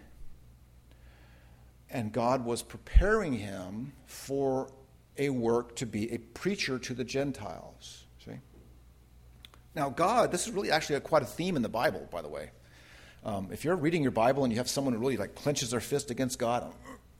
and 1.91 2.13
God 2.13 2.45
was 2.45 2.63
preparing 2.63 3.33
him 3.33 3.93
for 4.07 4.71
a 5.17 5.31
work 5.31 5.75
to 5.77 5.87
be 5.87 6.13
a 6.13 6.19
preacher 6.19 6.79
to 6.79 6.95
the 6.95 7.05
Gentiles. 7.05 8.05
See? 8.25 8.39
Now, 9.75 9.91
God, 9.91 10.31
this 10.31 10.47
is 10.47 10.53
really 10.53 10.71
actually 10.71 10.97
a, 10.97 11.01
quite 11.01 11.23
a 11.23 11.27
theme 11.27 11.57
in 11.57 11.63
the 11.63 11.69
Bible, 11.69 12.07
by 12.13 12.23
the 12.23 12.29
way. 12.29 12.51
Um, 13.25 13.49
if 13.53 13.65
you're 13.65 13.77
reading 13.77 14.03
your 14.03 14.13
Bible 14.13 14.45
and 14.45 14.53
you 14.53 14.59
have 14.59 14.69
someone 14.69 14.95
who 14.95 15.01
really 15.01 15.17
like 15.17 15.35
clenches 15.35 15.71
their 15.71 15.81
fist 15.81 16.11
against 16.11 16.39
God, 16.39 16.73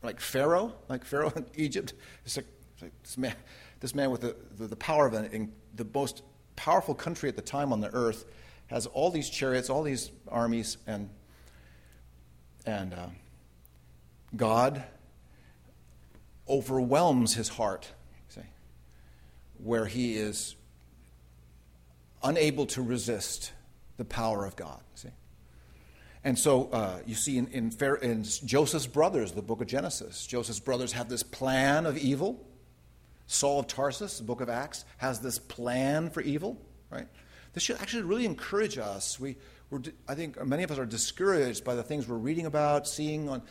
like 0.03 0.21
Pharaoh, 0.21 0.75
like 0.89 1.05
Pharaoh 1.05 1.33
in 1.35 1.47
Egypt, 1.57 1.93
it's 2.25 2.37
like, 2.37 2.47
it's 2.75 2.83
like 2.83 3.03
this 3.03 3.19
man, 3.19 3.35
this 3.81 3.95
man 3.95 4.11
with 4.11 4.21
the, 4.21 4.37
the, 4.57 4.67
the 4.69 4.77
power 4.77 5.07
of 5.07 5.15
an, 5.15 5.53
the 5.75 5.87
most 5.93 6.23
powerful 6.57 6.95
country 6.95 7.29
at 7.29 7.37
the 7.37 7.43
time 7.43 7.73
on 7.73 7.81
the 7.81 7.93
earth, 7.93 8.25
has 8.69 8.87
all 8.87 9.11
these 9.11 9.31
chariots, 9.31 9.71
all 9.71 9.83
these 9.83 10.11
armies, 10.29 10.77
and 10.87 11.09
and 12.67 12.93
uh, 12.93 13.07
God 14.37 14.85
overwhelms 16.49 17.35
his 17.35 17.49
heart, 17.49 17.93
see, 18.29 18.43
where 19.63 19.87
he 19.87 20.17
is 20.17 20.55
unable 22.23 22.67
to 22.67 22.83
resist 22.83 23.53
the 23.97 24.05
power 24.05 24.45
of 24.45 24.57
God. 24.57 24.81
See? 24.95 25.09
And 26.25 26.39
so 26.39 26.69
uh, 26.71 26.99
you 27.07 27.15
see 27.15 27.39
in, 27.39 27.47
in, 27.49 27.73
in, 28.03 28.25
Joseph's 28.25 28.87
brothers, 28.87 29.33
the 29.33 29.43
book 29.43 29.61
of 29.61 29.67
Genesis, 29.67 30.27
Joseph's 30.27 30.61
brothers 30.61 30.93
have 30.93 31.09
this 31.09 31.23
plan 31.23 31.87
of 31.87 31.97
evil. 31.97 32.45
Saul 33.27 33.61
of 33.61 33.67
Tarsus, 33.67 34.19
the 34.19 34.25
book 34.25 34.41
of 34.41 34.49
Acts, 34.49 34.85
has 34.97 35.21
this 35.21 35.39
plan 35.39 36.11
for 36.11 36.23
evil, 36.23 36.57
right? 36.91 37.07
This 37.53 37.63
should 37.63 37.77
actually 37.81 38.05
really 38.05 38.25
encourage 38.25 38.79
us. 38.79 39.21
We, 39.21 39.37
we're, 39.71 39.83
I 40.09 40.15
think 40.15 40.43
many 40.45 40.63
of 40.63 40.71
us 40.71 40.79
are 40.79 40.87
discouraged 40.87 41.63
by 41.63 41.75
the 41.75 41.83
things 41.83 42.09
we're 42.09 42.17
reading 42.17 42.47
about, 42.47 42.89
seeing 42.89 43.29
on 43.29 43.43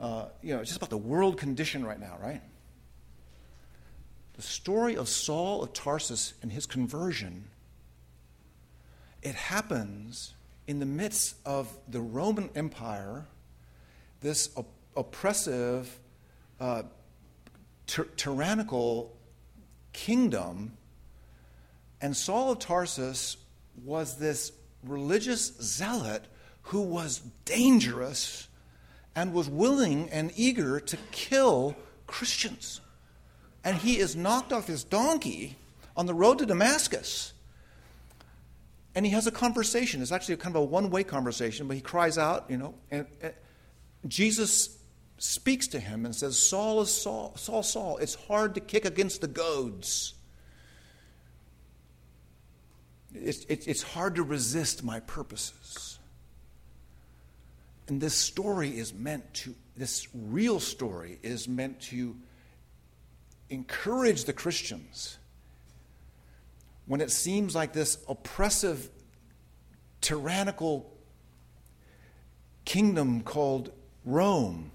uh, 0.00 0.26
you 0.42 0.54
know, 0.54 0.62
just 0.62 0.76
about 0.76 0.90
the 0.90 0.96
world 0.96 1.38
condition 1.38 1.84
right 1.84 1.98
now, 1.98 2.18
right? 2.22 2.42
The 4.34 4.42
story 4.42 4.96
of 4.96 5.08
Saul 5.08 5.62
of 5.62 5.72
Tarsus 5.72 6.34
and 6.42 6.52
his 6.52 6.66
conversion, 6.66 7.48
it 9.22 9.34
happens 9.34 10.34
in 10.66 10.80
the 10.80 10.86
midst 10.86 11.36
of 11.44 11.68
the 11.88 12.00
Roman 12.00 12.50
Empire, 12.54 13.26
this 14.20 14.50
op- 14.56 14.72
oppressive, 14.96 15.98
uh, 16.60 16.82
ty- 17.86 18.04
tyrannical 18.16 19.16
kingdom. 19.92 20.76
And 22.00 22.16
Saul 22.16 22.52
of 22.52 22.58
Tarsus 22.58 23.36
was 23.84 24.18
this 24.18 24.52
religious 24.82 25.52
zealot 25.60 26.24
who 26.62 26.80
was 26.82 27.20
dangerous 27.44 28.48
and 29.14 29.32
was 29.32 29.48
willing 29.48 30.10
and 30.10 30.32
eager 30.36 30.80
to 30.80 30.96
kill 31.10 31.76
Christians. 32.06 32.80
And 33.64 33.78
he 33.78 33.98
is 33.98 34.14
knocked 34.14 34.52
off 34.52 34.66
his 34.66 34.84
donkey 34.84 35.56
on 35.96 36.06
the 36.06 36.14
road 36.14 36.38
to 36.38 36.46
Damascus. 36.46 37.32
And 38.96 39.04
he 39.04 39.12
has 39.12 39.26
a 39.26 39.30
conversation. 39.30 40.00
It's 40.00 40.10
actually 40.10 40.38
kind 40.38 40.56
of 40.56 40.62
a 40.62 40.64
one 40.64 40.88
way 40.88 41.04
conversation, 41.04 41.68
but 41.68 41.74
he 41.76 41.82
cries 41.82 42.16
out, 42.16 42.46
you 42.48 42.56
know, 42.56 42.74
and, 42.90 43.06
and 43.20 43.34
Jesus 44.08 44.78
speaks 45.18 45.68
to 45.68 45.78
him 45.78 46.06
and 46.06 46.16
says, 46.16 46.38
Saul 46.38 46.80
is 46.80 46.90
Saul, 46.90 47.34
Saul, 47.36 47.62
Saul, 47.62 47.98
it's 47.98 48.14
hard 48.14 48.54
to 48.54 48.60
kick 48.60 48.86
against 48.86 49.20
the 49.20 49.28
goads. 49.28 50.14
It's, 53.14 53.44
it's, 53.50 53.66
it's 53.66 53.82
hard 53.82 54.14
to 54.14 54.22
resist 54.22 54.82
my 54.82 55.00
purposes. 55.00 55.98
And 57.88 58.00
this 58.00 58.14
story 58.14 58.78
is 58.78 58.94
meant 58.94 59.32
to, 59.34 59.54
this 59.76 60.08
real 60.14 60.58
story 60.58 61.18
is 61.22 61.46
meant 61.46 61.80
to 61.82 62.16
encourage 63.50 64.24
the 64.24 64.32
Christians 64.32 65.18
when 66.86 67.00
it 67.00 67.10
seems 67.10 67.54
like 67.54 67.72
this 67.72 67.98
oppressive, 68.08 68.88
tyrannical 70.00 70.92
kingdom 72.64 73.22
called 73.22 73.72
Rome 74.04 74.70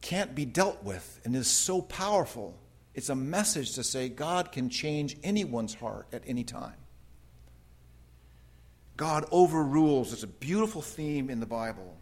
can't 0.00 0.34
be 0.34 0.44
dealt 0.44 0.82
with 0.82 1.20
and 1.24 1.34
is 1.34 1.46
so 1.46 1.80
powerful. 1.80 2.58
It's 2.94 3.08
a 3.08 3.14
message 3.14 3.74
to 3.74 3.84
say 3.84 4.08
God 4.08 4.52
can 4.52 4.68
change 4.68 5.16
anyone's 5.22 5.74
heart 5.74 6.08
at 6.12 6.22
any 6.26 6.44
time. 6.44 6.74
God 8.96 9.24
overrules. 9.30 10.12
It's 10.12 10.22
a 10.24 10.28
beautiful 10.28 10.82
theme 10.82 11.30
in 11.30 11.40
the 11.40 11.46
Bible. 11.46 11.96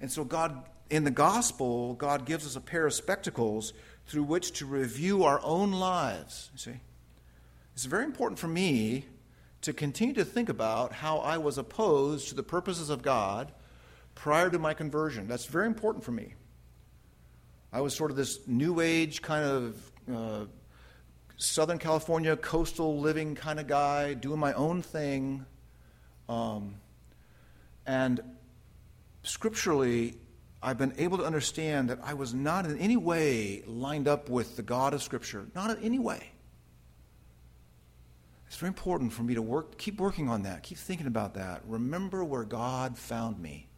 And 0.00 0.10
so, 0.10 0.24
God, 0.24 0.68
in 0.90 1.04
the 1.04 1.10
gospel, 1.10 1.94
God 1.94 2.26
gives 2.26 2.44
us 2.44 2.56
a 2.56 2.60
pair 2.60 2.86
of 2.86 2.92
spectacles 2.92 3.72
through 4.06 4.24
which 4.24 4.52
to 4.58 4.66
review 4.66 5.24
our 5.24 5.40
own 5.42 5.72
lives. 5.72 6.50
You 6.52 6.58
see? 6.58 6.80
It's 7.74 7.84
very 7.84 8.04
important 8.04 8.38
for 8.38 8.48
me 8.48 9.06
to 9.62 9.72
continue 9.72 10.14
to 10.14 10.24
think 10.24 10.48
about 10.48 10.92
how 10.92 11.18
I 11.18 11.38
was 11.38 11.58
opposed 11.58 12.28
to 12.28 12.34
the 12.34 12.42
purposes 12.42 12.90
of 12.90 13.02
God 13.02 13.52
prior 14.14 14.50
to 14.50 14.58
my 14.58 14.74
conversion. 14.74 15.28
That's 15.28 15.46
very 15.46 15.66
important 15.66 16.04
for 16.04 16.12
me. 16.12 16.34
I 17.72 17.80
was 17.80 17.94
sort 17.94 18.10
of 18.10 18.16
this 18.16 18.46
new 18.46 18.80
age 18.80 19.22
kind 19.22 19.44
of 19.44 19.92
uh, 20.12 20.44
Southern 21.36 21.78
California 21.78 22.36
coastal 22.36 22.98
living 23.00 23.34
kind 23.34 23.60
of 23.60 23.66
guy, 23.66 24.14
doing 24.14 24.40
my 24.40 24.52
own 24.54 24.82
thing. 24.82 25.46
Um, 26.28 26.74
and 27.86 28.20
scripturally, 29.22 30.16
I've 30.62 30.78
been 30.78 30.94
able 30.98 31.18
to 31.18 31.24
understand 31.24 31.88
that 31.90 32.00
I 32.02 32.14
was 32.14 32.34
not 32.34 32.66
in 32.66 32.78
any 32.78 32.96
way 32.96 33.62
lined 33.66 34.08
up 34.08 34.28
with 34.28 34.56
the 34.56 34.62
God 34.62 34.92
of 34.92 35.02
Scripture. 35.02 35.46
Not 35.54 35.70
in 35.70 35.82
any 35.82 35.98
way. 35.98 36.30
It's 38.50 38.58
very 38.58 38.66
important 38.66 39.12
for 39.12 39.22
me 39.22 39.34
to 39.34 39.42
work, 39.42 39.78
keep 39.78 40.00
working 40.00 40.28
on 40.28 40.42
that, 40.42 40.64
keep 40.64 40.76
thinking 40.76 41.06
about 41.06 41.34
that. 41.34 41.62
Remember 41.68 42.24
where 42.24 42.42
God 42.42 42.98
found 42.98 43.38
me. 43.38 43.68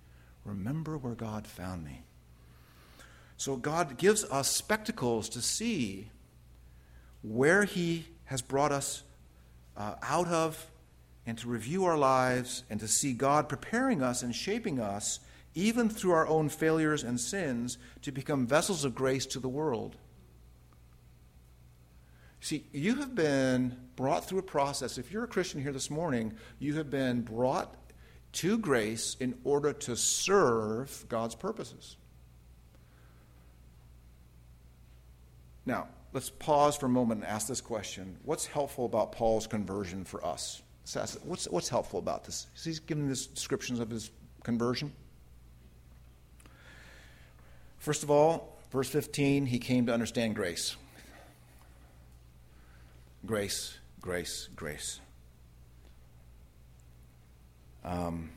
Remember 0.46 0.96
where 0.96 1.14
God 1.14 1.46
found 1.46 1.84
me. 1.84 2.04
So 3.36 3.56
God 3.56 3.98
gives 3.98 4.24
us 4.24 4.50
spectacles 4.50 5.28
to 5.28 5.42
see 5.42 6.08
where 7.20 7.64
He 7.64 8.06
has 8.24 8.40
brought 8.40 8.72
us 8.72 9.02
uh, 9.76 9.96
out 10.00 10.28
of 10.28 10.66
and 11.26 11.36
to 11.36 11.48
review 11.48 11.84
our 11.84 11.98
lives 11.98 12.64
and 12.70 12.80
to 12.80 12.88
see 12.88 13.12
God 13.12 13.50
preparing 13.50 14.02
us 14.02 14.22
and 14.22 14.34
shaping 14.34 14.80
us, 14.80 15.20
even 15.54 15.90
through 15.90 16.12
our 16.12 16.26
own 16.26 16.48
failures 16.48 17.04
and 17.04 17.20
sins, 17.20 17.76
to 18.00 18.10
become 18.10 18.46
vessels 18.46 18.86
of 18.86 18.94
grace 18.94 19.26
to 19.26 19.38
the 19.38 19.50
world. 19.50 19.96
See, 22.42 22.64
you 22.72 22.96
have 22.96 23.14
been 23.14 23.76
brought 23.94 24.24
through 24.24 24.40
a 24.40 24.42
process. 24.42 24.98
If 24.98 25.12
you're 25.12 25.22
a 25.22 25.28
Christian 25.28 25.62
here 25.62 25.70
this 25.70 25.90
morning, 25.90 26.34
you 26.58 26.74
have 26.74 26.90
been 26.90 27.22
brought 27.22 27.72
to 28.32 28.58
grace 28.58 29.16
in 29.20 29.38
order 29.44 29.72
to 29.72 29.96
serve 29.96 31.04
God's 31.08 31.36
purposes. 31.36 31.96
Now, 35.64 35.86
let's 36.12 36.30
pause 36.30 36.74
for 36.74 36.86
a 36.86 36.88
moment 36.88 37.20
and 37.20 37.30
ask 37.30 37.46
this 37.46 37.60
question 37.60 38.18
What's 38.24 38.44
helpful 38.44 38.86
about 38.86 39.12
Paul's 39.12 39.46
conversion 39.46 40.04
for 40.04 40.26
us? 40.26 40.62
what's, 41.22 41.44
what's 41.44 41.68
helpful 41.68 42.00
about 42.00 42.24
this? 42.24 42.48
He's 42.60 42.80
giving 42.80 43.08
us 43.08 43.26
descriptions 43.26 43.78
of 43.78 43.88
his 43.88 44.10
conversion. 44.42 44.92
First 47.78 48.02
of 48.02 48.10
all, 48.10 48.58
verse 48.72 48.88
15, 48.88 49.46
he 49.46 49.60
came 49.60 49.86
to 49.86 49.94
understand 49.94 50.34
grace. 50.34 50.76
Grace, 53.24 53.78
grace, 54.00 54.48
grace. 54.56 55.00
Um, 57.84 58.30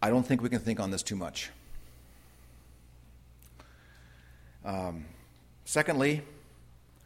I 0.00 0.08
don't 0.08 0.26
think 0.26 0.42
we 0.42 0.48
can 0.48 0.60
think 0.60 0.80
on 0.80 0.90
this 0.90 1.02
too 1.02 1.16
much. 1.16 1.50
Um, 4.64 5.04
secondly, 5.64 6.22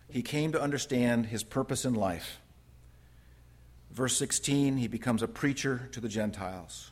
he 0.09 0.23
came 0.23 0.53
to 0.53 0.61
understand 0.61 1.27
his 1.27 1.43
purpose 1.43 1.85
in 1.85 1.95
life. 1.95 2.39
Verse 3.91 4.17
16, 4.17 4.77
he 4.77 4.87
becomes 4.87 5.23
a 5.23 5.29
preacher 5.29 5.89
to 5.93 6.01
the 6.01 6.09
Gentiles. 6.09 6.91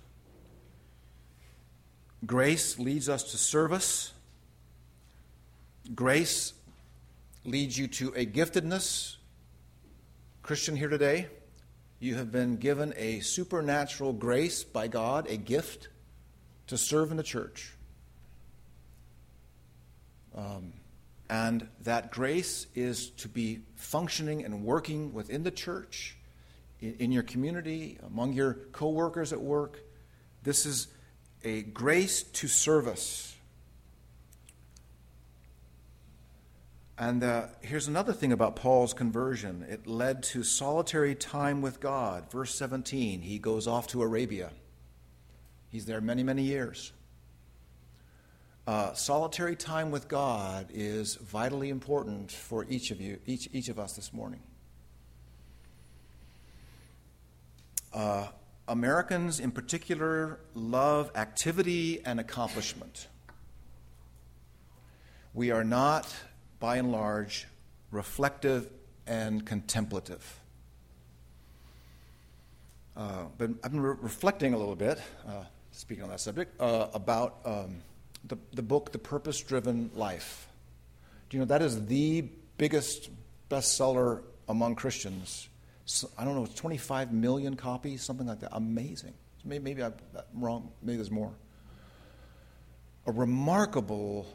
Grace 2.27 2.79
leads 2.79 3.09
us 3.09 3.23
to 3.31 3.39
service. 3.39 4.13
Grace 5.95 6.53
leads 7.51 7.79
you 7.79 7.89
to 7.89 8.13
a 8.15 8.27
giftedness. 8.27 9.17
Christian 10.43 10.77
here 10.77 10.89
today, 10.89 11.29
you 11.99 12.15
have 12.15 12.31
been 12.31 12.57
given 12.57 12.93
a 12.97 13.21
supernatural 13.21 14.13
grace 14.13 14.65
by 14.65 14.87
God, 14.89 15.27
a 15.29 15.37
gift 15.37 15.89
to 16.67 16.77
serve 16.77 17.11
in 17.11 17.17
the 17.17 17.23
church. 17.23 17.73
Um, 20.37 20.75
and 21.29 21.69
that 21.83 22.11
grace 22.11 22.67
is 22.75 23.11
to 23.11 23.29
be 23.29 23.61
functioning 23.77 24.45
and 24.45 24.63
working 24.63 25.13
within 25.13 25.43
the 25.43 25.51
church, 25.51 26.17
in, 26.81 26.95
in 27.01 27.13
your 27.13 27.25
community, 27.25 27.99
among 28.07 28.35
your 28.35 28.55
coworkers 28.73 29.33
at 29.33 29.41
work. 29.41 29.81
This 30.43 30.67
is 30.67 30.89
a 31.43 31.63
grace 31.63 32.23
to 32.23 32.47
service. 32.47 33.28
And 36.99 37.23
uh, 37.23 37.47
here's 37.61 37.87
another 37.87 38.13
thing 38.13 38.33
about 38.33 38.57
Paul's 38.57 38.93
conversion 38.93 39.65
it 39.69 39.87
led 39.87 40.25
to 40.25 40.43
solitary 40.43 41.15
time 41.15 41.63
with 41.63 41.79
God. 41.79 42.31
Verse 42.31 42.55
17, 42.57 43.23
he 43.23 43.39
goes 43.39 43.69
off 43.69 43.87
to 43.89 44.03
Arabia. 44.03 44.51
He's 45.71 45.87
there 45.87 46.01
many, 46.01 46.25
many 46.25 46.43
years. 46.43 46.93
Uh, 48.67 48.93
solitary 48.95 49.55
time 49.55 49.91
with 49.91 50.09
God 50.09 50.67
is 50.71 51.15
vitally 51.15 51.71
important 51.71 52.33
for 52.33 52.67
each 52.69 52.91
of 52.91 53.01
you, 53.01 53.19
each, 53.27 53.49
each 53.53 53.69
of 53.69 53.79
us 53.79 53.95
this 53.95 54.13
morning. 54.13 54.41
Uh, 57.95 58.27
Americans, 58.67 59.41
in 59.41 59.53
particular, 59.53 60.41
love 60.55 61.11
activity 61.15 62.05
and 62.05 62.21
accomplishment. 62.21 63.07
We 65.33 65.51
are 65.51 65.65
not, 65.65 66.15
by 66.61 66.77
and 66.77 66.93
large, 66.93 67.47
reflective 67.91 68.71
and 69.07 69.45
contemplative. 69.47 70.41
Uh, 72.97 73.25
but 73.37 73.51
I've 73.63 73.71
been 73.71 73.81
re- 73.81 73.97
reflecting 74.01 74.55
a 74.55 74.59
little 74.59 74.75
bit, 74.75 75.01
uh, 75.27 75.45
speaking 75.71 76.03
on 76.03 76.11
that 76.11 76.21
subject, 76.21 76.61
uh, 76.61 76.89
about 76.93 77.39
um, 77.45 77.77
the, 78.27 78.37
the 78.53 78.63
book, 78.63 78.91
The 78.91 78.99
Purpose 78.99 79.41
Driven 79.41 79.91
Life. 79.95 80.49
Do 81.31 81.37
you 81.37 81.41
know 81.41 81.47
that 81.47 81.63
is 81.63 81.87
the 81.87 82.25
biggest 82.57 83.11
bestseller 83.49 84.23
among 84.49 84.75
Christians? 84.75 85.49
So, 85.85 86.11
I 86.19 86.25
don't 86.25 86.35
know, 86.35 86.47
25 86.47 87.13
million 87.13 87.55
copies, 87.55 88.03
something 88.03 88.27
like 88.27 88.41
that. 88.41 88.51
Amazing. 88.53 89.15
Maybe, 89.45 89.63
maybe 89.63 89.83
I'm 89.85 89.95
wrong, 90.35 90.71
maybe 90.83 90.97
there's 90.97 91.11
more. 91.11 91.33
A 93.07 93.13
remarkable, 93.13 94.27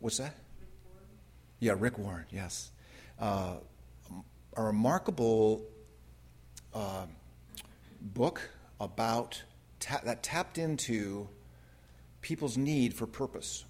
what's 0.00 0.18
that? 0.18 0.34
Yeah, 1.62 1.76
Rick 1.78 1.96
Warren, 1.96 2.24
yes. 2.32 2.72
Uh, 3.20 3.54
a 4.56 4.62
remarkable 4.64 5.62
uh, 6.74 7.06
book 8.00 8.50
about 8.80 9.40
ta- 9.78 10.00
that 10.04 10.24
tapped 10.24 10.58
into 10.58 11.28
people's 12.20 12.56
need 12.56 12.94
for 12.94 13.06
purpose. 13.06 13.64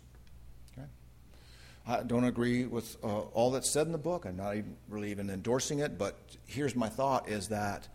I 1.87 2.03
don't 2.05 2.25
agree 2.25 2.65
with 2.65 2.97
uh, 3.05 3.07
all 3.35 3.51
that's 3.51 3.69
said 3.69 3.87
in 3.87 3.93
the 3.93 3.99
book. 3.99 4.25
I'm 4.25 4.37
not 4.37 4.57
even 4.57 4.77
really 4.89 5.11
even 5.11 5.29
endorsing 5.29 5.81
it, 5.81 5.99
but 5.99 6.17
here's 6.47 6.75
my 6.75 6.89
thought 6.89 7.29
is 7.29 7.49
that 7.49 7.89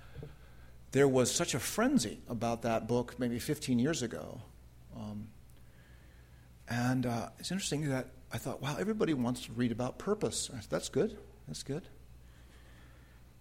there 0.92 1.08
was 1.08 1.34
such 1.34 1.56
a 1.56 1.60
frenzy 1.60 2.20
about 2.30 2.62
that 2.62 2.88
book 2.88 3.16
maybe 3.18 3.40
15 3.40 3.80
years 3.80 4.04
ago. 4.04 4.42
Um, 4.96 5.30
and 6.70 7.08
uh, 7.08 7.30
it's 7.40 7.50
interesting 7.50 7.90
that 7.90 8.10
I 8.32 8.38
thought, 8.38 8.62
wow, 8.62 8.76
everybody 8.80 9.14
wants 9.14 9.46
to 9.46 9.54
read 9.54 9.72
about 9.72 9.98
purpose. 9.98 10.50
Said, 10.52 10.66
That's 10.70 10.90
good. 10.90 11.18
That's 11.48 11.64
good. 11.64 11.84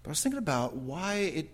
But 0.03 0.11
I 0.11 0.13
was 0.13 0.23
thinking 0.23 0.39
about 0.39 0.77
why 0.77 1.15
it 1.15 1.51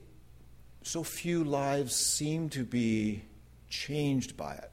so 0.83 1.03
few 1.03 1.45
lives 1.45 1.95
seem 1.95 2.51
to 2.51 2.65
be 2.65 3.23
changed 3.71 4.37
by 4.37 4.55
it. 4.55 4.71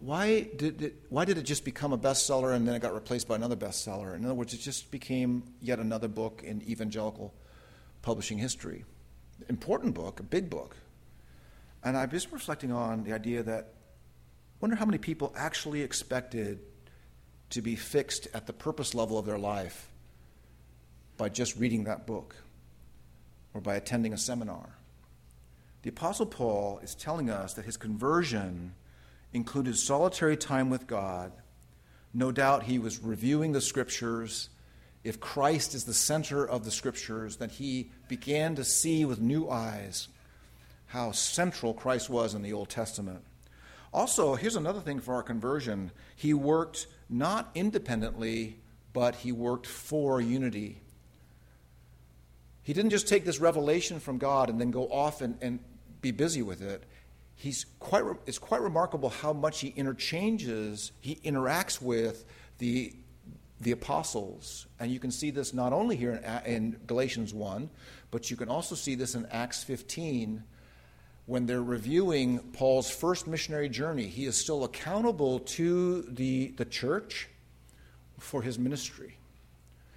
Why 0.00 0.48
did 0.56 0.82
it, 0.82 0.94
why 1.08 1.24
did 1.24 1.36
it 1.36 1.42
just 1.42 1.64
become 1.64 1.92
a 1.92 1.98
bestseller 1.98 2.54
and 2.54 2.66
then 2.66 2.76
it 2.76 2.80
got 2.80 2.94
replaced 2.94 3.26
by 3.26 3.34
another 3.34 3.56
bestseller? 3.56 4.14
In 4.14 4.24
other 4.24 4.34
words, 4.34 4.54
it 4.54 4.58
just 4.58 4.90
became 4.92 5.42
yet 5.60 5.80
another 5.80 6.06
book 6.06 6.42
in 6.44 6.62
evangelical 6.62 7.34
publishing 8.02 8.38
history. 8.38 8.84
Important 9.48 9.94
book, 9.94 10.20
a 10.20 10.22
big 10.22 10.48
book. 10.48 10.76
And 11.82 11.96
I'm 11.96 12.10
just 12.10 12.30
reflecting 12.30 12.70
on 12.70 13.02
the 13.02 13.12
idea 13.12 13.42
that 13.42 13.74
wonder 14.62 14.76
how 14.76 14.86
many 14.86 14.98
people 14.98 15.34
actually 15.36 15.82
expected 15.82 16.60
to 17.50 17.60
be 17.60 17.74
fixed 17.74 18.28
at 18.32 18.46
the 18.46 18.52
purpose 18.52 18.94
level 18.94 19.18
of 19.18 19.26
their 19.26 19.38
life 19.38 19.88
by 21.16 21.28
just 21.28 21.56
reading 21.58 21.84
that 21.84 22.06
book 22.06 22.36
or 23.52 23.60
by 23.60 23.74
attending 23.74 24.12
a 24.12 24.18
seminar. 24.18 24.78
The 25.82 25.90
Apostle 25.90 26.26
Paul 26.26 26.78
is 26.80 26.94
telling 26.94 27.28
us 27.28 27.54
that 27.54 27.64
his 27.64 27.76
conversion 27.76 28.74
included 29.32 29.76
solitary 29.76 30.36
time 30.36 30.70
with 30.70 30.86
God. 30.86 31.32
No 32.14 32.30
doubt 32.30 32.62
he 32.62 32.78
was 32.78 33.02
reviewing 33.02 33.50
the 33.50 33.60
scriptures. 33.60 34.48
If 35.02 35.18
Christ 35.18 35.74
is 35.74 35.84
the 35.84 35.92
center 35.92 36.48
of 36.48 36.64
the 36.64 36.70
scriptures, 36.70 37.36
then 37.38 37.48
he 37.48 37.90
began 38.06 38.54
to 38.54 38.64
see 38.64 39.04
with 39.04 39.20
new 39.20 39.50
eyes 39.50 40.06
how 40.86 41.10
central 41.10 41.74
Christ 41.74 42.08
was 42.08 42.34
in 42.34 42.42
the 42.42 42.52
Old 42.52 42.68
Testament. 42.68 43.24
Also, 43.92 44.34
here's 44.34 44.56
another 44.56 44.80
thing 44.80 45.00
for 45.00 45.14
our 45.14 45.22
conversion 45.22 45.90
he 46.16 46.32
worked 46.32 46.86
not 47.10 47.50
independently, 47.54 48.56
but 48.92 49.16
he 49.16 49.32
worked 49.32 49.66
for 49.66 50.20
unity. 50.20 50.80
He 52.62 52.72
didn't 52.72 52.90
just 52.90 53.08
take 53.08 53.24
this 53.24 53.40
revelation 53.40 54.00
from 54.00 54.18
God 54.18 54.48
and 54.48 54.60
then 54.60 54.70
go 54.70 54.86
off 54.86 55.20
and, 55.20 55.36
and 55.42 55.58
be 56.00 56.10
busy 56.10 56.42
with 56.42 56.62
it 56.62 56.84
he's 57.42 57.66
quite, 57.80 58.04
it's 58.24 58.38
quite 58.38 58.60
remarkable 58.60 59.08
how 59.08 59.32
much 59.32 59.60
he 59.60 59.68
interchanges, 59.68 60.92
he 61.00 61.16
interacts 61.24 61.82
with 61.82 62.24
the, 62.58 62.92
the 63.60 63.72
apostles. 63.72 64.66
And 64.78 64.92
you 64.92 65.00
can 65.00 65.10
see 65.10 65.30
this 65.30 65.52
not 65.52 65.72
only 65.72 65.96
here 65.96 66.12
in, 66.46 66.54
in 66.54 66.80
Galatians 66.86 67.34
1, 67.34 67.68
but 68.12 68.30
you 68.30 68.36
can 68.36 68.48
also 68.48 68.76
see 68.76 68.94
this 68.94 69.16
in 69.16 69.26
Acts 69.26 69.64
15 69.64 70.44
when 71.26 71.46
they're 71.46 71.62
reviewing 71.62 72.38
Paul's 72.52 72.90
first 72.90 73.26
missionary 73.26 73.68
journey. 73.68 74.06
He 74.06 74.26
is 74.26 74.36
still 74.36 74.64
accountable 74.64 75.38
to 75.40 76.02
the, 76.02 76.48
the 76.56 76.64
church 76.64 77.28
for 78.18 78.42
his 78.42 78.58
ministry. 78.58 79.16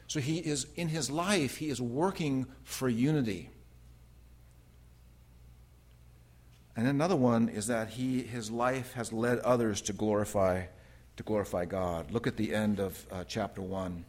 So 0.08 0.20
he 0.20 0.38
is, 0.38 0.68
in 0.76 0.88
his 0.88 1.10
life, 1.10 1.58
he 1.58 1.70
is 1.70 1.82
working 1.82 2.46
for 2.64 2.88
unity. 2.88 3.50
And 6.76 6.88
another 6.88 7.16
one 7.16 7.50
is 7.50 7.68
that 7.68 7.90
he, 7.90 8.22
his 8.22 8.52
life 8.52 8.94
has 8.94 9.12
led 9.12 9.40
others 9.40 9.82
to 9.82 9.94
glorify, 9.94 10.66
to 11.18 11.24
glorify 11.24 11.66
God. 11.66 12.12
Look 12.12 12.28
at 12.28 12.38
the 12.38 12.54
end 12.54 12.80
of 12.80 13.06
uh, 13.12 13.24
chapter 13.28 13.62
1. 13.62 14.06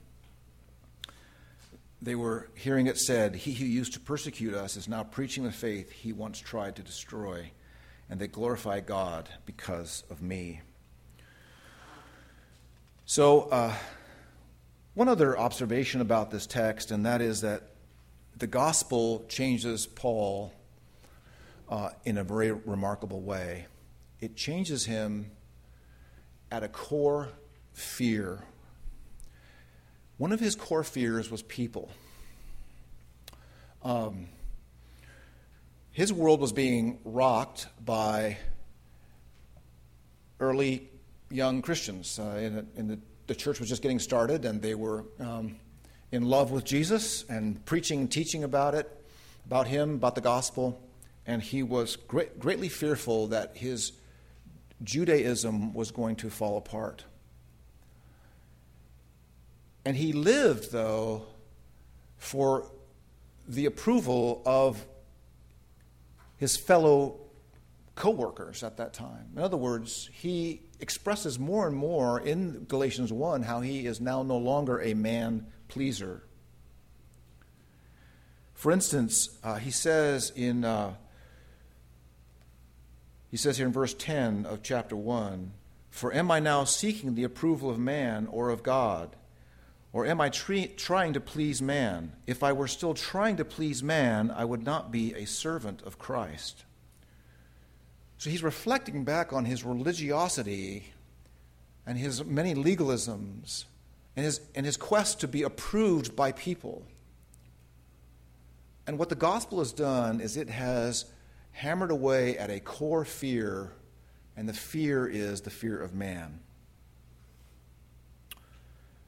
They 2.02 2.14
were 2.14 2.50
hearing 2.54 2.86
it 2.86 2.98
said, 2.98 3.34
He 3.34 3.52
who 3.54 3.64
used 3.64 3.94
to 3.94 4.00
persecute 4.00 4.54
us 4.54 4.76
is 4.76 4.88
now 4.88 5.02
preaching 5.02 5.44
the 5.44 5.52
faith 5.52 5.90
he 5.90 6.12
once 6.12 6.38
tried 6.38 6.76
to 6.76 6.82
destroy, 6.82 7.50
and 8.10 8.20
they 8.20 8.28
glorify 8.28 8.80
God 8.80 9.28
because 9.46 10.04
of 10.10 10.20
me. 10.22 10.60
So, 13.06 13.42
uh, 13.42 13.74
One 14.94 15.08
other 15.08 15.38
observation 15.38 16.00
about 16.00 16.30
this 16.30 16.46
text, 16.46 16.90
and 16.90 17.04
that 17.04 17.20
is 17.20 17.42
that 17.42 17.62
the 18.38 18.46
gospel 18.46 19.26
changes 19.28 19.86
Paul 19.86 20.54
uh, 21.68 21.90
in 22.04 22.16
a 22.16 22.24
very 22.24 22.52
remarkable 22.52 23.20
way. 23.20 23.66
It 24.20 24.36
changes 24.36 24.86
him 24.86 25.30
at 26.50 26.62
a 26.62 26.68
core 26.68 27.28
fear. 27.74 28.42
One 30.18 30.32
of 30.32 30.40
his 30.40 30.54
core 30.54 30.84
fears 30.84 31.30
was 31.30 31.42
people. 31.42 31.90
Um, 33.82 34.28
his 35.92 36.12
world 36.12 36.40
was 36.40 36.52
being 36.52 36.98
rocked 37.04 37.68
by 37.84 38.38
early 40.40 40.88
young 41.30 41.62
Christians. 41.62 42.18
Uh, 42.18 42.36
in, 42.38 42.66
in 42.76 42.88
the, 42.88 42.98
the, 43.26 43.34
church 43.34 43.60
was 43.60 43.68
just 43.68 43.82
getting 43.82 43.98
started, 43.98 44.44
and 44.44 44.60
they 44.62 44.74
were 44.74 45.04
um, 45.20 45.56
in 46.12 46.24
love 46.24 46.50
with 46.50 46.64
Jesus 46.64 47.24
and 47.28 47.64
preaching 47.64 48.00
and 48.00 48.10
teaching 48.10 48.44
about 48.44 48.74
it, 48.74 48.90
about 49.46 49.66
him, 49.66 49.94
about 49.94 50.14
the 50.14 50.20
gospel. 50.20 50.80
And 51.26 51.42
he 51.42 51.62
was 51.62 51.96
great, 51.96 52.38
greatly 52.38 52.68
fearful 52.68 53.28
that 53.28 53.56
his 53.56 53.92
Judaism 54.82 55.74
was 55.74 55.90
going 55.90 56.16
to 56.16 56.30
fall 56.30 56.56
apart. 56.56 57.04
And 59.86 59.96
he 59.96 60.12
lived, 60.12 60.72
though, 60.72 61.28
for 62.16 62.68
the 63.46 63.66
approval 63.66 64.42
of 64.44 64.84
his 66.38 66.56
fellow 66.56 67.20
co 67.94 68.10
workers 68.10 68.64
at 68.64 68.78
that 68.78 68.92
time. 68.92 69.28
In 69.36 69.40
other 69.40 69.56
words, 69.56 70.10
he 70.12 70.62
expresses 70.80 71.38
more 71.38 71.68
and 71.68 71.76
more 71.76 72.18
in 72.18 72.64
Galatians 72.64 73.12
1 73.12 73.44
how 73.44 73.60
he 73.60 73.86
is 73.86 74.00
now 74.00 74.24
no 74.24 74.36
longer 74.36 74.82
a 74.82 74.92
man 74.92 75.46
pleaser. 75.68 76.24
For 78.54 78.72
instance, 78.72 79.38
uh, 79.44 79.54
he 79.54 79.70
says 79.70 80.32
in 80.34 80.64
uh, 80.64 80.94
he 83.30 83.36
says 83.36 83.56
here 83.56 83.66
in 83.68 83.72
verse 83.72 83.94
10 83.94 84.46
of 84.46 84.64
chapter 84.64 84.96
1 84.96 85.52
For 85.90 86.12
am 86.12 86.32
I 86.32 86.40
now 86.40 86.64
seeking 86.64 87.14
the 87.14 87.22
approval 87.22 87.70
of 87.70 87.78
man 87.78 88.26
or 88.32 88.50
of 88.50 88.64
God? 88.64 89.14
Or 89.96 90.04
am 90.04 90.20
I 90.20 90.28
tre- 90.28 90.74
trying 90.76 91.14
to 91.14 91.20
please 91.22 91.62
man? 91.62 92.12
If 92.26 92.42
I 92.42 92.52
were 92.52 92.68
still 92.68 92.92
trying 92.92 93.38
to 93.38 93.46
please 93.46 93.82
man, 93.82 94.30
I 94.30 94.44
would 94.44 94.62
not 94.62 94.92
be 94.92 95.14
a 95.14 95.24
servant 95.24 95.80
of 95.86 95.98
Christ. 95.98 96.66
So 98.18 98.28
he's 98.28 98.42
reflecting 98.42 99.04
back 99.04 99.32
on 99.32 99.46
his 99.46 99.64
religiosity 99.64 100.92
and 101.86 101.96
his 101.96 102.22
many 102.22 102.54
legalisms 102.54 103.64
and 104.16 104.26
his, 104.26 104.42
and 104.54 104.66
his 104.66 104.76
quest 104.76 105.18
to 105.20 105.28
be 105.28 105.44
approved 105.44 106.14
by 106.14 106.30
people. 106.32 106.84
And 108.86 108.98
what 108.98 109.08
the 109.08 109.14
gospel 109.14 109.60
has 109.60 109.72
done 109.72 110.20
is 110.20 110.36
it 110.36 110.50
has 110.50 111.06
hammered 111.52 111.90
away 111.90 112.36
at 112.36 112.50
a 112.50 112.60
core 112.60 113.06
fear, 113.06 113.72
and 114.36 114.46
the 114.46 114.52
fear 114.52 115.06
is 115.06 115.40
the 115.40 115.48
fear 115.48 115.80
of 115.80 115.94
man. 115.94 116.40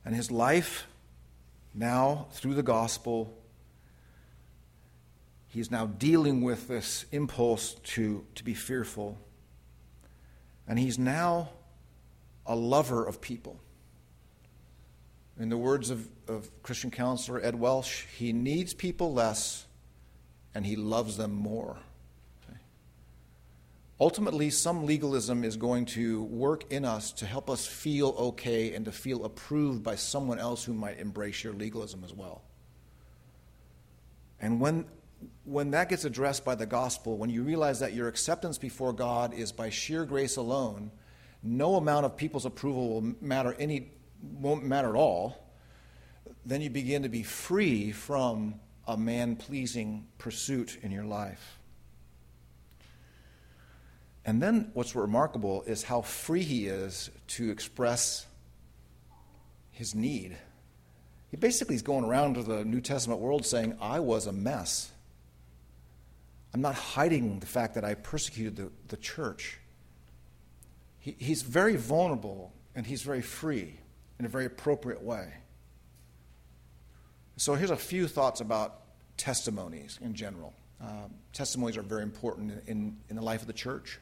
And 0.08 0.16
his 0.16 0.30
life, 0.30 0.86
now 1.74 2.28
through 2.32 2.54
the 2.54 2.62
gospel, 2.62 3.30
he's 5.48 5.70
now 5.70 5.84
dealing 5.84 6.40
with 6.40 6.66
this 6.66 7.04
impulse 7.12 7.74
to, 7.74 8.24
to 8.36 8.42
be 8.42 8.54
fearful. 8.54 9.18
And 10.66 10.78
he's 10.78 10.98
now 10.98 11.50
a 12.46 12.56
lover 12.56 13.04
of 13.04 13.20
people. 13.20 13.60
In 15.38 15.50
the 15.50 15.58
words 15.58 15.90
of, 15.90 16.08
of 16.26 16.48
Christian 16.62 16.90
counselor 16.90 17.44
Ed 17.44 17.56
Welch, 17.56 18.06
he 18.16 18.32
needs 18.32 18.72
people 18.72 19.12
less 19.12 19.66
and 20.54 20.64
he 20.64 20.74
loves 20.74 21.18
them 21.18 21.34
more. 21.34 21.76
Ultimately, 24.00 24.50
some 24.50 24.86
legalism 24.86 25.42
is 25.42 25.56
going 25.56 25.86
to 25.86 26.22
work 26.24 26.70
in 26.72 26.84
us 26.84 27.10
to 27.12 27.26
help 27.26 27.50
us 27.50 27.66
feel 27.66 28.14
okay 28.18 28.74
and 28.74 28.84
to 28.84 28.92
feel 28.92 29.24
approved 29.24 29.82
by 29.82 29.96
someone 29.96 30.38
else 30.38 30.62
who 30.62 30.72
might 30.72 31.00
embrace 31.00 31.42
your 31.42 31.52
legalism 31.52 32.04
as 32.04 32.12
well. 32.12 32.42
And 34.40 34.60
when, 34.60 34.84
when 35.44 35.72
that 35.72 35.88
gets 35.88 36.04
addressed 36.04 36.44
by 36.44 36.54
the 36.54 36.66
gospel, 36.66 37.16
when 37.18 37.28
you 37.28 37.42
realize 37.42 37.80
that 37.80 37.92
your 37.92 38.06
acceptance 38.06 38.56
before 38.56 38.92
God 38.92 39.34
is 39.34 39.50
by 39.50 39.68
sheer 39.70 40.04
grace 40.04 40.36
alone, 40.36 40.92
no 41.42 41.74
amount 41.74 42.06
of 42.06 42.16
people's 42.16 42.46
approval 42.46 42.88
will 42.88 43.14
matter 43.20 43.56
any 43.58 43.90
won't 44.22 44.64
matter 44.64 44.90
at 44.90 44.94
all, 44.94 45.44
then 46.44 46.60
you 46.60 46.70
begin 46.70 47.02
to 47.02 47.08
be 47.08 47.22
free 47.22 47.92
from 47.92 48.54
a 48.86 48.96
man 48.96 49.36
pleasing 49.36 50.06
pursuit 50.18 50.78
in 50.82 50.90
your 50.90 51.04
life. 51.04 51.57
And 54.28 54.42
then 54.42 54.72
what's 54.74 54.94
remarkable 54.94 55.62
is 55.62 55.82
how 55.82 56.02
free 56.02 56.42
he 56.42 56.66
is 56.66 57.08
to 57.28 57.50
express 57.50 58.26
his 59.70 59.94
need. 59.94 60.36
He 61.30 61.38
basically 61.38 61.76
is 61.76 61.80
going 61.80 62.04
around 62.04 62.34
to 62.34 62.42
the 62.42 62.62
New 62.62 62.82
Testament 62.82 63.20
world 63.20 63.46
saying, 63.46 63.78
I 63.80 64.00
was 64.00 64.26
a 64.26 64.32
mess. 64.32 64.90
I'm 66.52 66.60
not 66.60 66.74
hiding 66.74 67.38
the 67.38 67.46
fact 67.46 67.76
that 67.76 67.86
I 67.86 67.94
persecuted 67.94 68.56
the, 68.56 68.70
the 68.88 68.98
church. 68.98 69.60
He, 70.98 71.16
he's 71.18 71.40
very 71.40 71.76
vulnerable 71.76 72.52
and 72.74 72.86
he's 72.86 73.00
very 73.00 73.22
free 73.22 73.78
in 74.18 74.26
a 74.26 74.28
very 74.28 74.44
appropriate 74.44 75.00
way. 75.00 75.32
So 77.38 77.54
here's 77.54 77.70
a 77.70 77.76
few 77.76 78.06
thoughts 78.06 78.42
about 78.42 78.82
testimonies 79.16 79.98
in 80.02 80.12
general. 80.12 80.52
Um, 80.82 81.14
testimonies 81.32 81.78
are 81.78 81.82
very 81.82 82.02
important 82.02 82.52
in, 82.66 82.76
in, 82.76 82.96
in 83.08 83.16
the 83.16 83.22
life 83.22 83.40
of 83.40 83.46
the 83.46 83.54
church. 83.54 83.98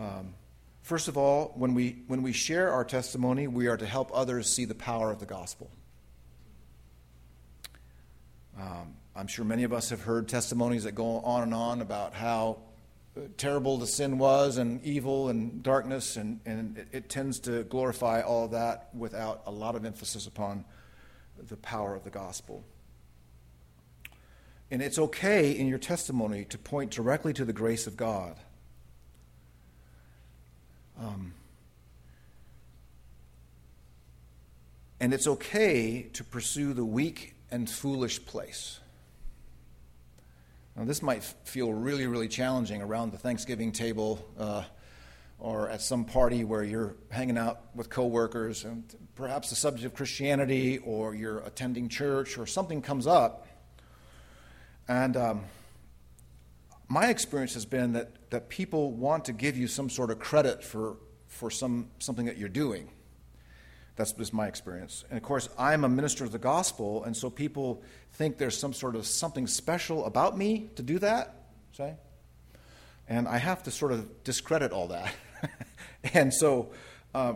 Um, 0.00 0.34
first 0.82 1.08
of 1.08 1.18
all, 1.18 1.52
when 1.54 1.74
we, 1.74 1.98
when 2.06 2.22
we 2.22 2.32
share 2.32 2.72
our 2.72 2.84
testimony, 2.84 3.46
we 3.46 3.66
are 3.66 3.76
to 3.76 3.86
help 3.86 4.10
others 4.14 4.48
see 4.48 4.64
the 4.64 4.74
power 4.74 5.10
of 5.10 5.20
the 5.20 5.26
gospel. 5.26 5.70
Um, 8.58 8.94
I'm 9.14 9.26
sure 9.26 9.44
many 9.44 9.64
of 9.64 9.72
us 9.72 9.90
have 9.90 10.00
heard 10.00 10.28
testimonies 10.28 10.84
that 10.84 10.92
go 10.92 11.20
on 11.20 11.42
and 11.42 11.54
on 11.54 11.82
about 11.82 12.14
how 12.14 12.58
terrible 13.36 13.76
the 13.76 13.86
sin 13.86 14.18
was 14.18 14.56
and 14.56 14.82
evil 14.82 15.28
and 15.28 15.62
darkness, 15.62 16.16
and, 16.16 16.40
and 16.46 16.78
it, 16.78 16.88
it 16.92 17.08
tends 17.08 17.38
to 17.40 17.64
glorify 17.64 18.22
all 18.22 18.48
that 18.48 18.88
without 18.94 19.42
a 19.46 19.50
lot 19.50 19.74
of 19.74 19.84
emphasis 19.84 20.26
upon 20.26 20.64
the 21.48 21.56
power 21.58 21.94
of 21.94 22.04
the 22.04 22.10
gospel. 22.10 22.64
And 24.70 24.80
it's 24.80 24.98
okay 24.98 25.50
in 25.52 25.66
your 25.66 25.78
testimony 25.78 26.44
to 26.46 26.56
point 26.56 26.92
directly 26.92 27.32
to 27.34 27.44
the 27.44 27.52
grace 27.52 27.86
of 27.86 27.96
God. 27.96 28.36
Um, 31.00 31.32
and 35.00 35.14
it's 35.14 35.26
okay 35.26 36.02
to 36.12 36.22
pursue 36.22 36.74
the 36.74 36.84
weak 36.84 37.34
and 37.50 37.68
foolish 37.68 38.24
place. 38.26 38.80
Now, 40.76 40.84
this 40.84 41.02
might 41.02 41.24
feel 41.24 41.72
really, 41.72 42.06
really 42.06 42.28
challenging 42.28 42.82
around 42.82 43.12
the 43.12 43.18
Thanksgiving 43.18 43.72
table 43.72 44.24
uh, 44.38 44.64
or 45.38 45.70
at 45.70 45.80
some 45.80 46.04
party 46.04 46.44
where 46.44 46.62
you're 46.62 46.96
hanging 47.10 47.38
out 47.38 47.74
with 47.74 47.88
coworkers 47.88 48.64
and 48.64 48.84
perhaps 49.14 49.48
the 49.48 49.56
subject 49.56 49.86
of 49.86 49.94
Christianity 49.94 50.78
or 50.78 51.14
you're 51.14 51.38
attending 51.40 51.88
church 51.88 52.36
or 52.36 52.46
something 52.46 52.82
comes 52.82 53.06
up. 53.06 53.46
And 54.86 55.16
um, 55.16 55.44
my 56.88 57.08
experience 57.08 57.54
has 57.54 57.64
been 57.64 57.94
that, 57.94 58.12
that 58.30 58.48
people 58.48 58.92
want 58.92 59.24
to 59.26 59.32
give 59.32 59.56
you 59.56 59.66
some 59.66 59.90
sort 59.90 60.10
of 60.10 60.18
credit 60.18 60.62
for, 60.64 60.96
for 61.26 61.50
some, 61.50 61.90
something 61.98 62.26
that 62.26 62.38
you're 62.38 62.48
doing. 62.48 62.88
That's 63.96 64.12
just 64.12 64.32
my 64.32 64.46
experience. 64.46 65.04
And 65.10 65.18
of 65.18 65.22
course, 65.22 65.48
I'm 65.58 65.84
a 65.84 65.88
minister 65.88 66.24
of 66.24 66.32
the 66.32 66.38
gospel, 66.38 67.04
and 67.04 67.16
so 67.16 67.28
people 67.28 67.82
think 68.14 68.38
there's 68.38 68.56
some 68.56 68.72
sort 68.72 68.96
of 68.96 69.06
something 69.06 69.46
special 69.46 70.06
about 70.06 70.38
me 70.38 70.70
to 70.76 70.82
do 70.82 70.98
that, 71.00 71.34
say? 71.72 71.96
And 73.08 73.28
I 73.28 73.38
have 73.38 73.64
to 73.64 73.70
sort 73.70 73.92
of 73.92 74.24
discredit 74.24 74.72
all 74.72 74.88
that. 74.88 75.12
and 76.14 76.32
so 76.32 76.70
uh, 77.14 77.34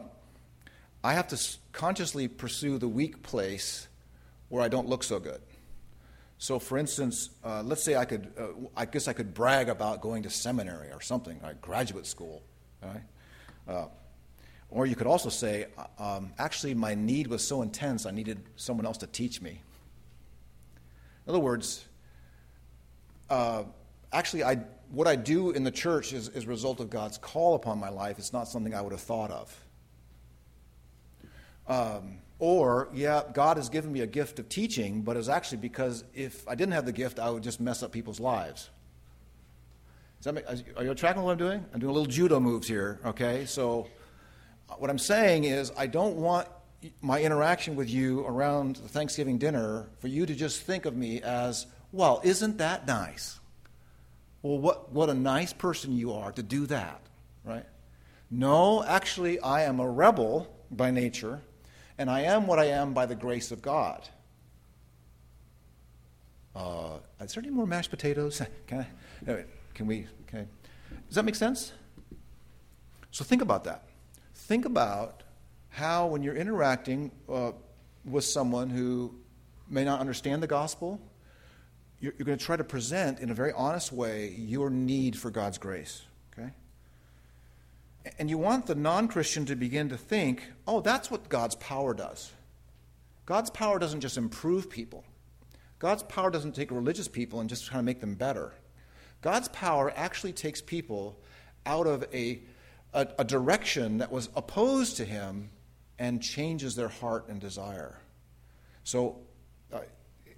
I 1.02 1.14
have 1.14 1.28
to 1.28 1.40
consciously 1.72 2.28
pursue 2.28 2.78
the 2.78 2.88
weak 2.88 3.22
place 3.22 3.88
where 4.48 4.62
I 4.62 4.68
don't 4.68 4.88
look 4.88 5.02
so 5.02 5.18
good. 5.18 5.40
So, 6.44 6.58
for 6.58 6.76
instance, 6.76 7.30
uh, 7.42 7.62
let's 7.62 7.82
say 7.82 7.96
I 7.96 8.04
could, 8.04 8.30
uh, 8.38 8.48
I 8.76 8.84
guess 8.84 9.08
I 9.08 9.14
could 9.14 9.32
brag 9.32 9.70
about 9.70 10.02
going 10.02 10.24
to 10.24 10.28
seminary 10.28 10.88
or 10.92 11.00
something, 11.00 11.40
like 11.42 11.62
graduate 11.62 12.04
school, 12.04 12.42
right? 12.82 13.00
Uh, 13.66 13.86
or 14.68 14.84
you 14.84 14.94
could 14.94 15.06
also 15.06 15.30
say, 15.30 15.68
uh, 15.78 16.16
um, 16.16 16.34
actually, 16.38 16.74
my 16.74 16.94
need 16.94 17.28
was 17.28 17.42
so 17.42 17.62
intense, 17.62 18.04
I 18.04 18.10
needed 18.10 18.42
someone 18.56 18.84
else 18.84 18.98
to 18.98 19.06
teach 19.06 19.40
me. 19.40 19.62
In 21.26 21.30
other 21.30 21.38
words, 21.38 21.86
uh, 23.30 23.62
actually, 24.12 24.44
I, 24.44 24.56
what 24.90 25.06
I 25.08 25.16
do 25.16 25.52
in 25.52 25.64
the 25.64 25.70
church 25.70 26.12
is, 26.12 26.28
is 26.28 26.44
a 26.44 26.48
result 26.48 26.78
of 26.78 26.90
God's 26.90 27.16
call 27.16 27.54
upon 27.54 27.80
my 27.80 27.88
life. 27.88 28.18
It's 28.18 28.34
not 28.34 28.48
something 28.48 28.74
I 28.74 28.82
would 28.82 28.92
have 28.92 29.00
thought 29.00 29.30
of. 29.30 29.64
Um, 31.66 32.18
Or, 32.38 32.88
yeah, 32.92 33.22
God 33.32 33.56
has 33.56 33.68
given 33.68 33.92
me 33.92 34.00
a 34.00 34.06
gift 34.06 34.38
of 34.38 34.48
teaching, 34.48 35.02
but 35.02 35.16
it's 35.16 35.28
actually 35.28 35.58
because 35.58 36.04
if 36.14 36.46
I 36.48 36.54
didn't 36.54 36.72
have 36.72 36.84
the 36.84 36.92
gift, 36.92 37.18
I 37.18 37.30
would 37.30 37.42
just 37.42 37.60
mess 37.60 37.82
up 37.82 37.92
people's 37.92 38.20
lives. 38.20 38.70
Make, 40.32 40.44
are 40.76 40.84
you 40.84 40.94
tracking 40.94 41.22
what 41.22 41.32
I'm 41.32 41.38
doing? 41.38 41.64
I'm 41.74 41.80
doing 41.80 41.90
a 41.90 41.92
little 41.92 42.10
judo 42.10 42.40
moves 42.40 42.66
here, 42.66 42.98
okay? 43.04 43.44
So, 43.44 43.88
uh, 44.70 44.74
what 44.74 44.88
I'm 44.88 44.98
saying 44.98 45.44
is, 45.44 45.70
I 45.76 45.86
don't 45.86 46.16
want 46.16 46.48
my 47.02 47.20
interaction 47.20 47.76
with 47.76 47.90
you 47.90 48.24
around 48.26 48.76
the 48.76 48.88
Thanksgiving 48.88 49.36
dinner 49.36 49.86
for 49.98 50.08
you 50.08 50.24
to 50.24 50.34
just 50.34 50.62
think 50.62 50.86
of 50.86 50.96
me 50.96 51.20
as, 51.20 51.66
well, 51.92 52.22
isn't 52.24 52.58
that 52.58 52.86
nice? 52.86 53.38
Well, 54.42 54.58
what, 54.58 54.92
what 54.92 55.10
a 55.10 55.14
nice 55.14 55.52
person 55.52 55.96
you 55.96 56.12
are 56.14 56.32
to 56.32 56.42
do 56.42 56.66
that, 56.66 57.02
right? 57.44 57.66
No, 58.30 58.82
actually, 58.82 59.40
I 59.40 59.64
am 59.64 59.78
a 59.78 59.88
rebel 59.88 60.48
by 60.70 60.90
nature, 60.90 61.42
and 61.98 62.10
I 62.10 62.22
am 62.22 62.46
what 62.46 62.58
I 62.58 62.66
am 62.66 62.92
by 62.92 63.06
the 63.06 63.14
grace 63.14 63.50
of 63.50 63.62
God. 63.62 64.08
Uh, 66.54 66.98
is 67.20 67.34
there 67.34 67.42
any 67.42 67.52
more 67.52 67.66
mashed 67.66 67.90
potatoes? 67.90 68.40
Can, 68.66 68.86
I, 69.26 69.44
can 69.74 69.86
we? 69.86 70.06
Okay. 70.28 70.46
Does 71.08 71.16
that 71.16 71.24
make 71.24 71.34
sense? 71.34 71.72
So 73.10 73.24
think 73.24 73.42
about 73.42 73.64
that. 73.64 73.84
Think 74.34 74.64
about 74.64 75.22
how, 75.68 76.06
when 76.06 76.22
you're 76.22 76.36
interacting 76.36 77.10
uh, 77.28 77.52
with 78.04 78.24
someone 78.24 78.70
who 78.70 79.14
may 79.68 79.84
not 79.84 80.00
understand 80.00 80.42
the 80.42 80.46
gospel, 80.46 81.00
you're, 82.00 82.12
you're 82.18 82.26
going 82.26 82.38
to 82.38 82.44
try 82.44 82.56
to 82.56 82.64
present 82.64 83.20
in 83.20 83.30
a 83.30 83.34
very 83.34 83.52
honest 83.52 83.92
way 83.92 84.34
your 84.36 84.70
need 84.70 85.16
for 85.18 85.30
God's 85.30 85.58
grace. 85.58 86.02
And 88.18 88.28
you 88.28 88.38
want 88.38 88.66
the 88.66 88.74
non 88.74 89.08
Christian 89.08 89.46
to 89.46 89.56
begin 89.56 89.88
to 89.88 89.96
think, 89.96 90.42
oh, 90.66 90.80
that's 90.80 91.10
what 91.10 91.28
God's 91.28 91.54
power 91.56 91.94
does. 91.94 92.32
God's 93.26 93.50
power 93.50 93.78
doesn't 93.78 94.00
just 94.00 94.18
improve 94.18 94.68
people, 94.68 95.04
God's 95.78 96.02
power 96.02 96.30
doesn't 96.30 96.54
take 96.54 96.70
religious 96.70 97.08
people 97.08 97.40
and 97.40 97.48
just 97.48 97.70
kind 97.70 97.78
of 97.78 97.84
make 97.84 98.00
them 98.00 98.14
better. 98.14 98.52
God's 99.22 99.48
power 99.48 99.92
actually 99.96 100.34
takes 100.34 100.60
people 100.60 101.18
out 101.64 101.86
of 101.86 102.04
a, 102.12 102.42
a, 102.92 103.08
a 103.18 103.24
direction 103.24 103.98
that 103.98 104.12
was 104.12 104.28
opposed 104.36 104.98
to 104.98 105.04
Him 105.06 105.48
and 105.98 106.22
changes 106.22 106.74
their 106.74 106.88
heart 106.88 107.28
and 107.28 107.40
desire. 107.40 107.98
So, 108.82 109.20
uh, 109.72 109.80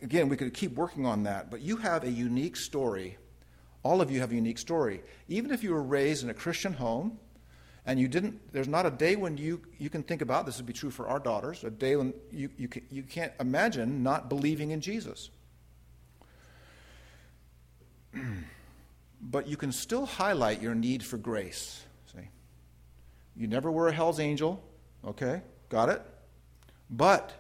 again, 0.03 0.29
we 0.29 0.37
could 0.37 0.55
keep 0.55 0.75
working 0.75 1.05
on 1.05 1.25
that, 1.25 1.51
but 1.51 1.63
you 1.63 1.79
have 1.79 2.05
a 2.05 2.11
unique 2.11 2.57
story. 2.57 3.17
All 3.83 4.01
of 4.01 4.11
you 4.11 4.21
have 4.21 4.31
a 4.31 4.37
unique 4.37 4.59
story. 4.59 5.03
Even 5.29 5.51
if 5.51 5.65
you 5.65 5.73
were 5.73 5.83
raised 5.83 6.23
in 6.23 6.31
a 6.31 6.35
Christian 6.35 6.73
home, 6.73 7.19
and 7.87 8.01
you 8.01 8.09
didn't, 8.09 8.53
there's 8.53 8.67
not 8.67 8.85
a 8.85 8.91
day 8.91 9.15
when 9.15 9.37
you, 9.37 9.63
you 9.79 9.89
can 9.89 10.03
think 10.03 10.21
about, 10.21 10.45
this 10.45 10.57
would 10.57 10.67
be 10.67 10.73
true 10.73 10.91
for 10.91 11.09
our 11.09 11.21
daughters, 11.21 11.63
a 11.63 11.71
day 11.71 11.95
when 11.95 12.13
you, 12.33 12.51
you, 12.59 12.67
can, 12.67 12.83
you 12.91 13.05
can't 13.05 13.33
imagine 13.39 14.03
not 14.03 14.29
believing 14.29 14.73
in 14.73 14.81
Jesus. 14.81 15.31
but 19.21 19.47
you 19.47 19.57
can 19.57 19.71
still 19.71 20.05
highlight 20.05 20.61
your 20.61 20.75
need 20.75 21.05
for 21.05 21.17
grace. 21.17 21.85
See? 22.13 22.29
You 23.37 23.47
never 23.47 23.71
were 23.71 23.87
a 23.87 23.93
hell's 23.93 24.19
angel, 24.19 24.65
okay? 25.07 25.43
Got 25.69 25.89
it? 25.89 26.03
But 26.91 27.33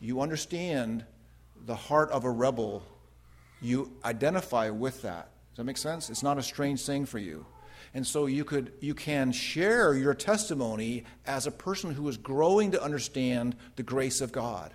you 0.00 0.20
understand 0.20 1.04
the 1.66 1.76
heart 1.76 2.10
of 2.10 2.24
a 2.24 2.30
rebel, 2.30 2.82
you 3.60 3.92
identify 4.04 4.70
with 4.70 5.02
that. 5.02 5.30
Does 5.50 5.58
that 5.58 5.64
make 5.64 5.76
sense? 5.76 6.10
It's 6.10 6.22
not 6.24 6.36
a 6.36 6.42
strange 6.42 6.84
thing 6.84 7.06
for 7.06 7.18
you. 7.18 7.46
And 7.98 8.06
so 8.06 8.26
you 8.26 8.44
could 8.44 8.74
you 8.78 8.94
can 8.94 9.32
share 9.32 9.92
your 9.92 10.14
testimony 10.14 11.02
as 11.26 11.48
a 11.48 11.50
person 11.50 11.92
who 11.92 12.06
is 12.06 12.16
growing 12.16 12.70
to 12.70 12.80
understand 12.80 13.56
the 13.74 13.82
grace 13.82 14.20
of 14.20 14.30
God. 14.30 14.72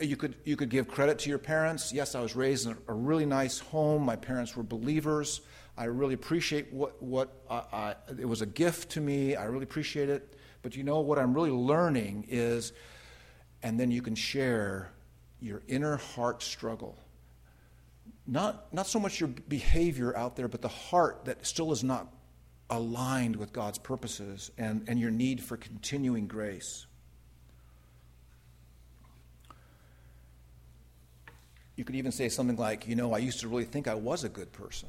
You 0.00 0.16
could, 0.16 0.34
you 0.42 0.56
could 0.56 0.68
give 0.68 0.88
credit 0.88 1.20
to 1.20 1.28
your 1.28 1.38
parents. 1.38 1.92
Yes, 1.92 2.16
I 2.16 2.20
was 2.20 2.34
raised 2.34 2.66
in 2.66 2.76
a 2.88 2.92
really 2.92 3.24
nice 3.24 3.60
home. 3.60 4.02
My 4.02 4.16
parents 4.16 4.56
were 4.56 4.64
believers. 4.64 5.42
I 5.78 5.84
really 5.84 6.14
appreciate 6.14 6.72
what, 6.72 7.00
what 7.00 7.40
I, 7.48 7.62
I, 7.72 7.94
it 8.18 8.28
was 8.28 8.42
a 8.42 8.46
gift 8.46 8.90
to 8.90 9.00
me. 9.00 9.36
I 9.36 9.44
really 9.44 9.62
appreciate 9.62 10.08
it. 10.08 10.36
But 10.62 10.74
you 10.74 10.82
know 10.82 10.98
what 11.02 11.20
I'm 11.20 11.32
really 11.32 11.52
learning 11.52 12.26
is, 12.28 12.72
and 13.62 13.78
then 13.78 13.92
you 13.92 14.02
can 14.02 14.16
share 14.16 14.90
your 15.40 15.62
inner 15.68 15.98
heart 15.98 16.42
struggle. 16.42 16.98
Not, 18.32 18.72
not 18.72 18.86
so 18.86 18.98
much 18.98 19.20
your 19.20 19.28
behavior 19.28 20.16
out 20.16 20.36
there, 20.36 20.48
but 20.48 20.62
the 20.62 20.68
heart 20.68 21.26
that 21.26 21.46
still 21.46 21.70
is 21.70 21.84
not 21.84 22.10
aligned 22.70 23.36
with 23.36 23.52
God's 23.52 23.76
purposes 23.76 24.50
and, 24.56 24.86
and 24.88 24.98
your 24.98 25.10
need 25.10 25.44
for 25.44 25.58
continuing 25.58 26.26
grace. 26.26 26.86
You 31.76 31.84
could 31.84 31.94
even 31.94 32.10
say 32.10 32.30
something 32.30 32.56
like, 32.56 32.88
You 32.88 32.96
know, 32.96 33.12
I 33.12 33.18
used 33.18 33.40
to 33.40 33.48
really 33.48 33.66
think 33.66 33.86
I 33.86 33.94
was 33.94 34.24
a 34.24 34.30
good 34.30 34.50
person. 34.50 34.88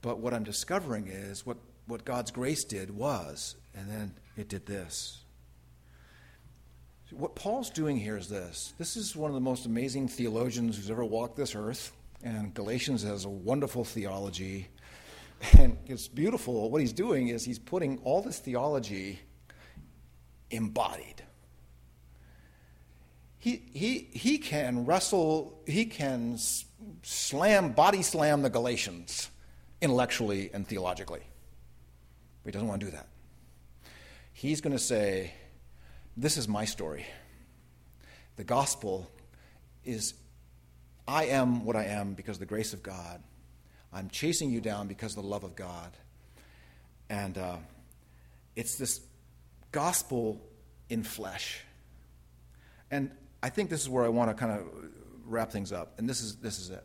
But 0.00 0.20
what 0.20 0.32
I'm 0.32 0.44
discovering 0.44 1.08
is 1.08 1.44
what, 1.44 1.58
what 1.86 2.06
God's 2.06 2.30
grace 2.30 2.64
did 2.64 2.90
was, 2.90 3.56
and 3.74 3.90
then 3.90 4.14
it 4.38 4.48
did 4.48 4.64
this. 4.64 5.23
What 7.16 7.36
Paul's 7.36 7.70
doing 7.70 7.96
here 7.96 8.16
is 8.16 8.28
this 8.28 8.74
this 8.78 8.96
is 8.96 9.14
one 9.14 9.30
of 9.30 9.34
the 9.34 9.40
most 9.40 9.66
amazing 9.66 10.08
theologians 10.08 10.76
who's 10.76 10.90
ever 10.90 11.04
walked 11.04 11.36
this 11.36 11.54
earth, 11.54 11.92
and 12.22 12.52
Galatians 12.54 13.02
has 13.04 13.24
a 13.24 13.28
wonderful 13.28 13.84
theology. 13.84 14.68
And 15.58 15.76
it's 15.86 16.08
beautiful. 16.08 16.70
What 16.70 16.80
he's 16.80 16.92
doing 16.92 17.28
is 17.28 17.44
he's 17.44 17.58
putting 17.58 17.98
all 17.98 18.22
this 18.22 18.38
theology 18.38 19.20
embodied. 20.50 21.22
He, 23.38 23.62
he, 23.74 24.08
he 24.12 24.38
can 24.38 24.86
wrestle, 24.86 25.60
he 25.66 25.84
can 25.84 26.38
slam, 27.02 27.72
body 27.72 28.00
slam 28.00 28.40
the 28.40 28.48
Galatians 28.48 29.28
intellectually 29.82 30.50
and 30.54 30.66
theologically. 30.66 31.20
But 32.42 32.48
he 32.48 32.52
doesn't 32.52 32.68
want 32.68 32.80
to 32.80 32.86
do 32.86 32.92
that. 32.92 33.08
He's 34.32 34.62
going 34.62 34.72
to 34.72 34.82
say, 34.82 35.34
this 36.16 36.36
is 36.36 36.48
my 36.48 36.64
story. 36.64 37.06
The 38.36 38.44
gospel 38.44 39.10
is 39.84 40.14
I 41.06 41.26
am 41.26 41.64
what 41.64 41.76
I 41.76 41.84
am 41.84 42.14
because 42.14 42.36
of 42.36 42.40
the 42.40 42.46
grace 42.46 42.72
of 42.72 42.82
God. 42.82 43.22
I'm 43.92 44.08
chasing 44.08 44.50
you 44.50 44.60
down 44.60 44.88
because 44.88 45.16
of 45.16 45.22
the 45.22 45.28
love 45.28 45.44
of 45.44 45.54
God. 45.54 45.92
And 47.08 47.36
uh, 47.36 47.56
it's 48.56 48.76
this 48.76 49.00
gospel 49.70 50.40
in 50.88 51.02
flesh. 51.02 51.60
And 52.90 53.10
I 53.42 53.50
think 53.50 53.70
this 53.70 53.82
is 53.82 53.88
where 53.88 54.04
I 54.04 54.08
want 54.08 54.30
to 54.30 54.34
kind 54.34 54.52
of 54.52 54.66
wrap 55.26 55.52
things 55.52 55.72
up. 55.72 55.94
And 55.98 56.08
this 56.08 56.22
is, 56.22 56.36
this 56.36 56.58
is 56.58 56.70
it. 56.70 56.84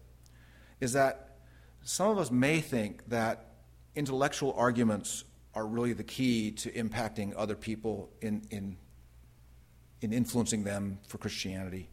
Is 0.80 0.94
that 0.94 1.38
some 1.84 2.10
of 2.10 2.18
us 2.18 2.32
may 2.32 2.62
think 2.62 3.08
that 3.10 3.54
intellectual 3.96 4.54
arguments 4.58 5.24
are 5.56 5.66
really 5.66 5.94
the 5.94 6.04
key 6.04 6.52
to 6.52 6.72
impacting 6.72 7.34
other 7.36 7.56
people 7.56 8.10
in, 8.22 8.44
in 8.52 8.78
in 10.02 10.14
influencing 10.14 10.64
them 10.64 11.00
for 11.08 11.18
Christianity. 11.18 11.90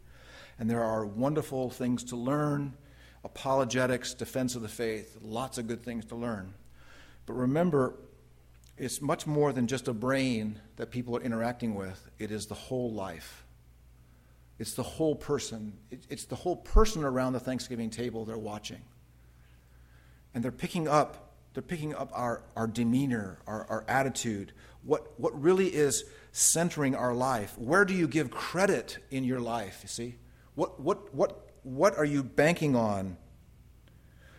And 0.59 0.69
there 0.69 0.83
are 0.83 1.05
wonderful 1.05 1.69
things 1.69 2.03
to 2.05 2.15
learn 2.15 2.73
apologetics, 3.23 4.13
defense 4.13 4.55
of 4.55 4.61
the 4.61 4.67
faith, 4.67 5.17
lots 5.21 5.57
of 5.57 5.67
good 5.67 5.83
things 5.83 6.05
to 6.05 6.15
learn. 6.15 6.53
But 7.25 7.33
remember, 7.33 7.95
it's 8.77 9.01
much 9.01 9.27
more 9.27 9.51
than 9.51 9.67
just 9.67 9.87
a 9.87 9.93
brain 9.93 10.59
that 10.77 10.91
people 10.91 11.17
are 11.17 11.21
interacting 11.21 11.75
with, 11.75 12.09
it 12.19 12.31
is 12.31 12.45
the 12.45 12.55
whole 12.55 12.91
life. 12.91 13.43
It's 14.59 14.73
the 14.73 14.83
whole 14.83 15.15
person. 15.15 15.73
It's 16.09 16.25
the 16.25 16.35
whole 16.35 16.55
person 16.55 17.03
around 17.03 17.33
the 17.33 17.39
Thanksgiving 17.39 17.89
table 17.89 18.25
they're 18.25 18.37
watching. 18.37 18.81
And 20.33 20.43
they're 20.43 20.51
picking 20.51 20.87
up, 20.87 21.35
they're 21.53 21.61
picking 21.61 21.93
up 21.93 22.11
our, 22.13 22.43
our 22.55 22.67
demeanor, 22.67 23.39
our, 23.45 23.65
our 23.69 23.85
attitude, 23.87 24.53
what, 24.83 25.19
what 25.19 25.39
really 25.39 25.67
is 25.67 26.05
centering 26.37 26.93
our 26.93 27.15
life. 27.15 27.57
Where 27.57 27.83
do 27.83 27.95
you 27.95 28.07
give 28.07 28.29
credit 28.29 28.99
in 29.09 29.23
your 29.23 29.39
life? 29.39 29.79
You 29.81 29.89
see? 29.89 30.15
What, 30.53 30.79
what, 30.79 31.13
what, 31.13 31.51
what 31.63 31.97
are 31.97 32.05
you 32.05 32.21
banking 32.21 32.75
on? 32.75 33.17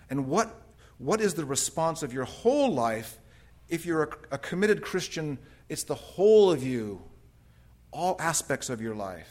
And 0.08 0.28
what, 0.28 0.62
what 0.98 1.20
is 1.20 1.34
the 1.34 1.44
response 1.44 2.04
of 2.04 2.12
your 2.12 2.24
whole 2.24 2.72
life 2.72 3.18
if 3.68 3.84
you're 3.84 4.04
a, 4.04 4.34
a 4.36 4.38
committed 4.38 4.80
Christian? 4.80 5.38
It's 5.68 5.82
the 5.82 5.96
whole 5.96 6.52
of 6.52 6.62
you, 6.62 7.02
all 7.90 8.16
aspects 8.20 8.70
of 8.70 8.80
your 8.80 8.94
life. 8.94 9.30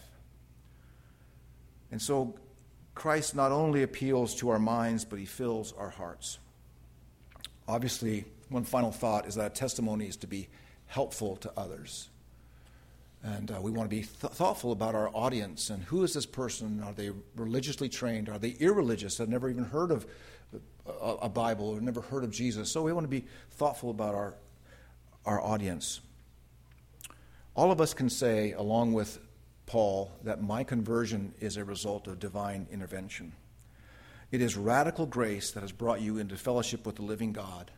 And 1.89 2.01
so 2.01 2.35
Christ 2.95 3.33
not 3.33 3.53
only 3.53 3.83
appeals 3.83 4.35
to 4.35 4.49
our 4.49 4.59
minds, 4.59 5.05
but 5.05 5.19
he 5.19 5.25
fills 5.25 5.71
our 5.71 5.89
hearts. 5.89 6.37
Obviously, 7.65 8.25
one 8.49 8.65
final 8.65 8.91
thought 8.91 9.25
is 9.25 9.35
that 9.35 9.51
a 9.51 9.55
testimony 9.55 10.07
is 10.07 10.17
to 10.17 10.27
be 10.27 10.49
helpful 10.87 11.37
to 11.37 11.51
others. 11.55 12.09
And 13.27 13.51
uh, 13.51 13.59
we 13.61 13.71
want 13.71 13.89
to 13.89 13.95
be 13.95 14.03
th- 14.03 14.33
thoughtful 14.33 14.71
about 14.71 14.95
our 14.95 15.09
audience 15.13 15.69
and 15.69 15.83
who 15.83 16.03
is 16.03 16.13
this 16.13 16.25
person? 16.25 16.81
Are 16.81 16.93
they 16.93 17.11
religiously 17.35 17.89
trained? 17.89 18.29
Are 18.29 18.39
they 18.39 18.51
irreligious? 18.51 19.17
Have 19.17 19.27
never 19.27 19.49
even 19.49 19.65
heard 19.65 19.91
of 19.91 20.07
a, 20.85 21.09
a 21.23 21.29
Bible 21.29 21.67
or 21.67 21.81
never 21.81 21.99
heard 21.99 22.23
of 22.23 22.31
Jesus? 22.31 22.71
So 22.71 22.83
we 22.83 22.93
want 22.93 23.03
to 23.03 23.09
be 23.09 23.25
thoughtful 23.51 23.89
about 23.89 24.15
our, 24.15 24.35
our 25.25 25.41
audience. 25.41 25.99
All 27.53 27.69
of 27.69 27.81
us 27.81 27.93
can 27.93 28.09
say, 28.09 28.53
along 28.53 28.93
with 28.93 29.19
Paul, 29.65 30.09
that 30.23 30.41
my 30.41 30.63
conversion 30.63 31.33
is 31.41 31.57
a 31.57 31.65
result 31.65 32.07
of 32.07 32.19
divine 32.19 32.65
intervention. 32.71 33.33
It 34.31 34.41
is 34.41 34.55
radical 34.55 35.05
grace 35.05 35.51
that 35.51 35.61
has 35.61 35.73
brought 35.73 35.99
you 35.99 36.17
into 36.17 36.37
fellowship 36.37 36.85
with 36.85 36.95
the 36.95 37.01
living 37.01 37.33
God. 37.33 37.71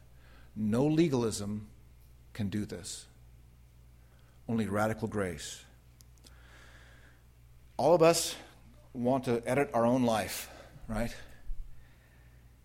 No 0.55 0.85
legalism 0.85 1.67
can 2.33 2.49
do 2.49 2.65
this, 2.65 3.07
only 4.49 4.67
radical 4.67 5.07
grace. 5.07 5.63
All 7.77 7.93
of 7.93 8.01
us 8.01 8.35
want 8.93 9.25
to 9.25 9.43
edit 9.45 9.69
our 9.75 9.85
own 9.85 10.03
life, 10.03 10.49
right? 10.87 11.15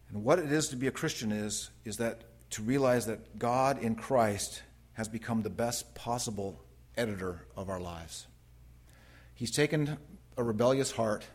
And 0.09 0.25
what 0.25 0.39
it 0.39 0.51
is 0.51 0.69
to 0.69 0.77
be 0.77 0.87
a 0.87 0.91
Christian 0.91 1.31
is, 1.31 1.71
is 1.85 1.99
that 1.99 2.23
to 2.51 2.63
realize 2.63 3.07
that 3.07 3.39
God 3.39 3.83
in 3.83 3.97
Christ 3.97 4.63
has 4.95 5.09
become 5.09 5.43
the 5.43 5.51
best 5.51 5.95
possible 5.95 6.65
editor 6.97 7.47
of 7.55 7.69
our 7.69 7.81
lives. 7.81 8.27
He's 9.35 9.55
taken 9.55 9.99
a 10.39 10.43
rebellious 10.43 10.91
heart 10.91 11.27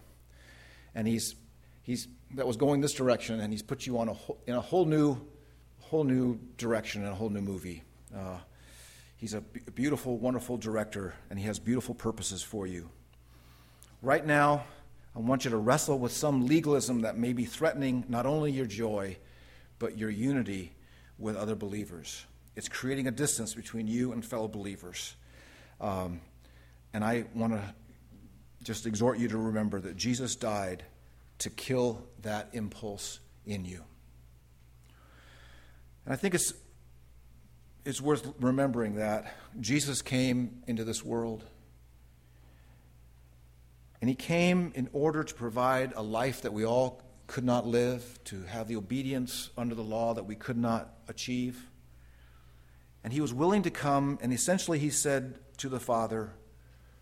and 0.95 1.08
he's, 1.08 1.36
he's 1.84 2.08
that 2.36 2.47
was 2.47 2.58
going 2.58 2.82
this 2.82 2.93
direction 2.93 3.39
and 3.39 3.54
he's 3.54 3.62
put 3.62 3.86
you 3.86 4.00
on 4.00 4.10
a 4.10 4.14
whole, 4.14 4.39
in 4.47 4.56
a 4.56 4.62
whole 4.62 4.86
new 4.86 5.20
whole 5.80 6.04
new 6.04 6.39
direction 6.58 7.02
and 7.02 7.12
a 7.12 7.16
whole 7.16 7.30
new 7.30 7.41
movie. 7.41 7.84
Uh, 8.16 8.38
he's 9.20 9.34
a 9.34 9.42
beautiful, 9.42 10.18
wonderful 10.18 10.58
director 10.58 11.14
and 11.30 11.38
he 11.38 11.46
has 11.46 11.60
beautiful 11.60 11.94
purposes 11.94 12.42
for 12.42 12.66
you. 12.66 12.90
Right 14.02 14.26
now, 14.26 14.64
I 15.16 15.20
want 15.20 15.44
you 15.44 15.52
to 15.52 15.58
wrestle 15.58 16.00
with 16.00 16.14
some 16.14 16.48
legalism 16.48 17.02
that 17.02 17.18
may 17.18 17.34
be 17.34 17.44
threatening 17.44 18.06
not 18.08 18.26
only 18.26 18.52
your 18.52 18.66
joy, 18.66 19.18
but 19.78 19.98
your 19.98 20.10
unity 20.10 20.72
with 21.18 21.36
other 21.36 21.56
believers. 21.56 22.26
It's 22.56 22.70
creating 22.70 23.08
a 23.08 23.12
distance 23.12 23.54
between 23.54 23.88
you 23.88 24.14
and 24.14 24.24
fellow 24.24 24.48
believers. 24.48 25.16
Um, 25.82 26.22
and 26.94 27.04
I 27.04 27.26
want 27.36 27.54
to 27.54 27.62
just 28.64 28.86
exhort 28.86 29.20
you 29.20 29.28
to 29.28 29.38
remember 29.38 29.82
that 29.82 29.98
Jesus 29.98 30.36
died 30.38 30.84
to 31.40 31.50
kill 31.50 32.08
that 32.22 32.50
impulse 32.54 33.20
in 33.46 33.66
you. 33.66 33.84
And 36.06 36.14
I 36.14 36.18
think 36.18 36.34
it's, 36.36 36.54
it's 37.90 38.00
worth 38.00 38.32
remembering 38.40 38.96
that 38.96 39.34
Jesus 39.60 40.02
came 40.04 40.62
into 40.68 40.84
this 40.84 41.04
world. 41.04 41.44
And 44.00 44.08
he 44.08 44.16
came 44.16 44.72
in 44.76 44.90
order 44.94 45.24
to 45.24 45.34
provide 45.34 45.94
a 45.96 46.04
life 46.04 46.44
that 46.44 46.54
we 46.54 46.66
all 46.66 47.02
could 47.26 47.44
not 47.44 47.66
live, 47.66 48.20
to 48.26 48.44
have 48.44 48.68
the 48.68 48.76
obedience 48.76 49.50
under 49.58 49.76
the 49.76 49.84
law 49.84 50.14
that 50.14 50.24
we 50.24 50.36
could 50.36 50.58
not 50.58 50.94
achieve. 51.08 51.68
And 53.04 53.12
he 53.12 53.22
was 53.22 53.34
willing 53.34 53.64
to 53.64 53.72
come, 53.72 54.20
and 54.22 54.32
essentially 54.32 54.78
he 54.78 54.92
said 54.92 55.40
to 55.58 55.68
the 55.68 55.80
Father, 55.80 56.32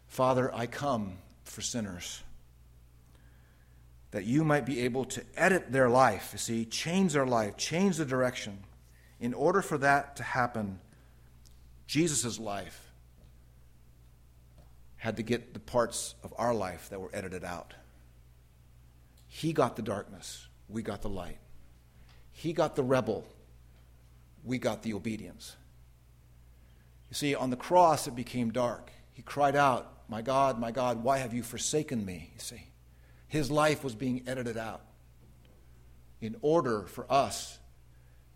Father, 0.07 0.53
I 0.55 0.67
come 0.67 1.17
for 1.43 1.61
sinners. 1.61 2.23
That 4.11 4.23
you 4.23 4.45
might 4.45 4.65
be 4.65 4.81
able 4.81 5.03
to 5.05 5.23
edit 5.35 5.71
their 5.71 5.89
life, 5.89 6.29
you 6.31 6.39
see, 6.39 6.65
change 6.65 7.13
their 7.13 7.27
life, 7.27 7.57
change 7.57 7.97
the 7.97 8.05
direction. 8.05 8.59
In 9.19 9.33
order 9.33 9.61
for 9.61 9.77
that 9.79 10.15
to 10.17 10.23
happen, 10.23 10.79
Jesus' 11.87 12.39
life 12.39 12.91
had 14.97 15.17
to 15.17 15.23
get 15.23 15.53
the 15.53 15.59
parts 15.59 16.15
of 16.23 16.33
our 16.37 16.53
life 16.53 16.89
that 16.89 16.99
were 16.99 17.09
edited 17.13 17.43
out. 17.43 17.73
He 19.27 19.53
got 19.53 19.75
the 19.75 19.81
darkness, 19.81 20.47
we 20.67 20.81
got 20.81 21.01
the 21.01 21.09
light. 21.09 21.37
He 22.31 22.53
got 22.53 22.75
the 22.75 22.83
rebel, 22.83 23.25
we 24.43 24.57
got 24.57 24.83
the 24.83 24.93
obedience. 24.93 25.55
You 27.09 27.15
see, 27.15 27.35
on 27.35 27.49
the 27.49 27.55
cross 27.55 28.07
it 28.07 28.15
became 28.15 28.51
dark. 28.51 28.91
He 29.13 29.21
cried 29.21 29.55
out, 29.55 29.91
My 30.09 30.21
God, 30.21 30.59
my 30.59 30.71
God, 30.71 31.03
why 31.03 31.17
have 31.17 31.33
you 31.33 31.41
forsaken 31.41 32.05
me? 32.05 32.31
You 32.33 32.39
see, 32.39 32.67
his 33.27 33.49
life 33.49 33.83
was 33.83 33.95
being 33.95 34.23
edited 34.27 34.57
out 34.57 34.81
in 36.21 36.35
order 36.41 36.83
for 36.83 37.11
us 37.11 37.59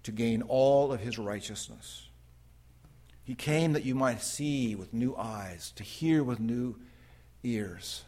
to 0.04 0.12
gain 0.12 0.42
all 0.42 0.92
of 0.92 1.00
his 1.00 1.18
righteousness. 1.18 2.08
He 3.24 3.36
came 3.36 3.74
that 3.74 3.86
you 3.86 3.96
might 3.96 4.22
see 4.22 4.76
with 4.76 4.94
new 4.94 5.16
eyes, 5.16 5.72
to 5.76 5.84
hear 5.84 6.24
with 6.24 6.40
new 6.40 6.76
ears. 7.44 8.04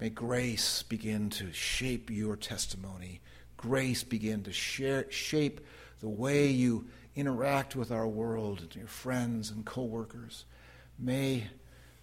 May 0.00 0.10
grace 0.10 0.82
begin 0.82 1.30
to 1.30 1.52
shape 1.52 2.10
your 2.10 2.36
testimony. 2.36 3.20
Grace 3.56 4.02
begin 4.02 4.42
to 4.44 4.52
share, 4.52 5.10
shape 5.10 5.60
the 6.00 6.08
way 6.08 6.48
you 6.48 6.86
interact 7.14 7.76
with 7.76 7.90
our 7.90 8.08
world 8.08 8.60
and 8.60 8.74
your 8.74 8.86
friends 8.86 9.50
and 9.50 9.64
coworkers. 9.64 10.44
May, 10.98 11.48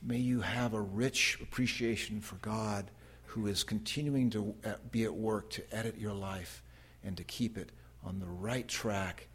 may 0.01 0.17
you 0.17 0.41
have 0.41 0.73
a 0.73 0.81
rich 0.81 1.39
appreciation 1.41 2.21
for 2.21 2.35
God 2.35 2.91
who 3.25 3.47
is 3.47 3.63
continuing 3.63 4.29
to 4.29 4.55
be 4.91 5.03
at 5.03 5.13
work 5.13 5.49
to 5.51 5.63
edit 5.75 5.97
your 5.97 6.13
life 6.13 6.63
and 7.03 7.17
to 7.17 7.23
keep 7.23 7.57
it 7.57 7.71
on 8.03 8.19
the 8.19 8.27
right 8.27 8.67
track, 8.67 9.27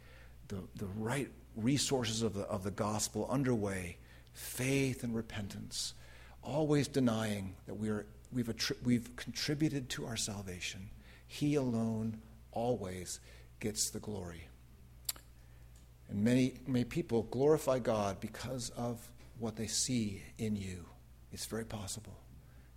the, 0.47 0.57
the 0.75 0.87
right 0.97 1.29
resources 1.55 2.21
of 2.21 2.33
the, 2.33 2.43
of 2.43 2.63
the 2.63 2.71
gospel 2.71 3.27
underway, 3.29 3.97
faith 4.33 5.03
and 5.03 5.15
repentance, 5.15 5.93
always 6.41 6.87
denying 6.87 7.55
that 7.67 7.75
we 7.75 7.89
are, 7.89 8.05
we've, 8.31 8.47
attri- 8.47 8.81
we've 8.83 9.15
contributed 9.15 9.89
to 9.89 10.05
our 10.05 10.17
salvation. 10.17 10.89
He 11.27 11.55
alone 11.55 12.17
always 12.51 13.19
gets 13.59 13.89
the 13.89 13.99
glory. 13.99 14.47
And 16.09 16.23
many, 16.23 16.55
may 16.67 16.83
people 16.83 17.23
glorify 17.23 17.79
God 17.79 18.19
because 18.19 18.69
of 18.71 18.99
what 19.39 19.55
they 19.55 19.67
see 19.67 20.21
in 20.37 20.55
you. 20.55 20.85
It's 21.31 21.45
very 21.45 21.65
possible, 21.65 22.19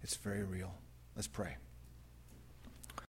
it's 0.03 0.17
very 0.17 0.45
real. 0.45 0.75
Let's 1.15 1.29
pray. 1.29 1.57